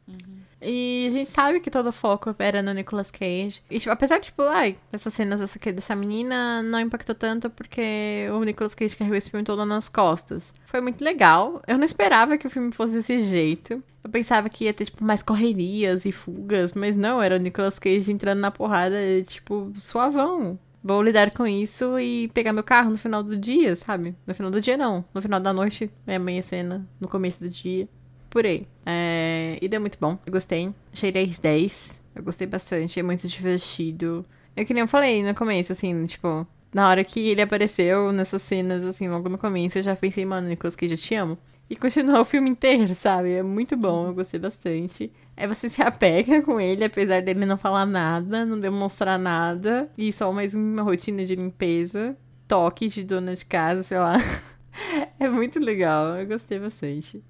[0.65, 3.63] E a gente sabe que todo o foco era no Nicolas Cage.
[3.71, 8.27] E, tipo, apesar de, tipo, ai, essas cenas dessa, dessa menina não impactou tanto porque
[8.33, 10.53] o Nicolas Cage carregou esse filme todo nas costas.
[10.65, 11.63] Foi muito legal.
[11.67, 13.83] Eu não esperava que o filme fosse desse jeito.
[14.03, 17.79] Eu pensava que ia ter, tipo, mais correrias e fugas, mas não, era o Nicolas
[17.79, 18.97] Cage entrando na porrada,
[19.27, 20.59] tipo, suavão.
[20.83, 24.15] Vou lidar com isso e pegar meu carro no final do dia, sabe?
[24.27, 25.03] No final do dia, não.
[25.15, 27.89] No final da noite, é amanhecendo, no começo do dia.
[28.35, 28.67] Por aí.
[28.85, 30.19] É, E deu muito bom.
[30.27, 30.75] Eu gostei.
[30.93, 32.05] Achei 10 10.
[32.17, 32.99] Eu gostei bastante.
[32.99, 34.27] É muito divertido.
[34.57, 36.45] É que nem eu falei no começo, assim, tipo...
[36.73, 40.49] Na hora que ele apareceu nessas cenas, assim, logo no começo, eu já pensei, mano,
[40.49, 41.39] Nicolas Cage, eu te amo.
[41.71, 43.35] E continuou o filme inteiro, sabe?
[43.35, 45.13] É muito bom, eu gostei bastante.
[45.37, 49.89] Aí você se apega com ele, apesar dele não falar nada, não demonstrar nada.
[49.97, 52.17] E só mais uma rotina de limpeza.
[52.49, 54.15] Toque de dona de casa, sei lá.
[55.19, 57.25] É muito legal, eu gostei bastante.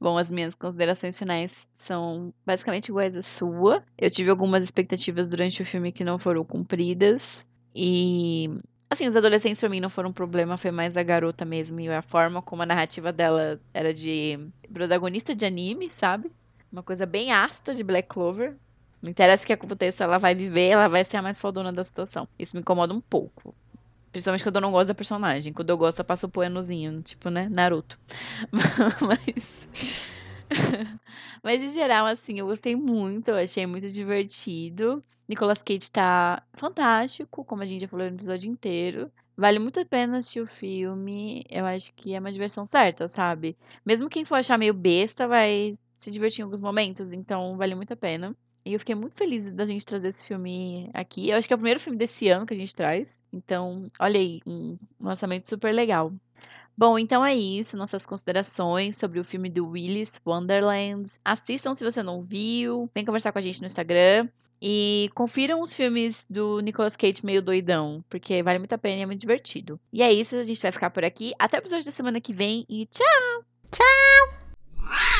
[0.00, 3.82] Bom, as minhas considerações finais são basicamente iguais à sua.
[3.96, 7.22] Eu tive algumas expectativas durante o filme que não foram cumpridas.
[7.74, 8.50] E.
[8.90, 11.88] Assim, os adolescentes pra mim não foram um problema, foi mais a garota mesmo e
[11.90, 14.40] a forma como a narrativa dela era de
[14.72, 16.30] protagonista de anime, sabe?
[16.72, 18.56] Uma coisa bem ácida de Black Clover.
[19.02, 21.84] Não interessa o que aconteça, ela vai viver, ela vai ser a mais fodona da
[21.84, 22.26] situação.
[22.38, 23.54] Isso me incomoda um pouco.
[24.12, 25.52] Principalmente quando eu não gosto da personagem.
[25.52, 27.48] Quando eu gosto, eu passo o poenozinho, tipo, né?
[27.48, 27.98] Naruto.
[29.00, 30.08] Mas.
[31.42, 35.02] Mas em geral, assim, eu gostei muito, eu achei muito divertido.
[35.28, 39.10] Nicolas Cage tá fantástico, como a gente já falou no episódio inteiro.
[39.36, 41.44] Vale muito a pena assistir o filme.
[41.48, 43.56] Eu acho que é uma diversão certa, sabe?
[43.84, 47.92] Mesmo quem for achar meio besta vai se divertir em alguns momentos, então vale muito
[47.92, 48.34] a pena.
[48.64, 51.30] E eu fiquei muito feliz da gente trazer esse filme aqui.
[51.30, 53.20] Eu acho que é o primeiro filme desse ano que a gente traz.
[53.32, 56.12] Então, olha aí, um lançamento super legal.
[56.76, 61.12] Bom, então é isso, nossas considerações sobre o filme do Willis Wonderland.
[61.24, 64.28] Assistam se você não viu, vem conversar com a gente no Instagram.
[64.60, 69.02] E confiram os filmes do Nicolas Cage meio doidão, porque vale muito a pena e
[69.02, 69.78] é muito divertido.
[69.92, 71.32] E é isso, a gente vai ficar por aqui.
[71.38, 73.44] Até o episódio da semana que vem e tchau!
[73.70, 75.17] Tchau!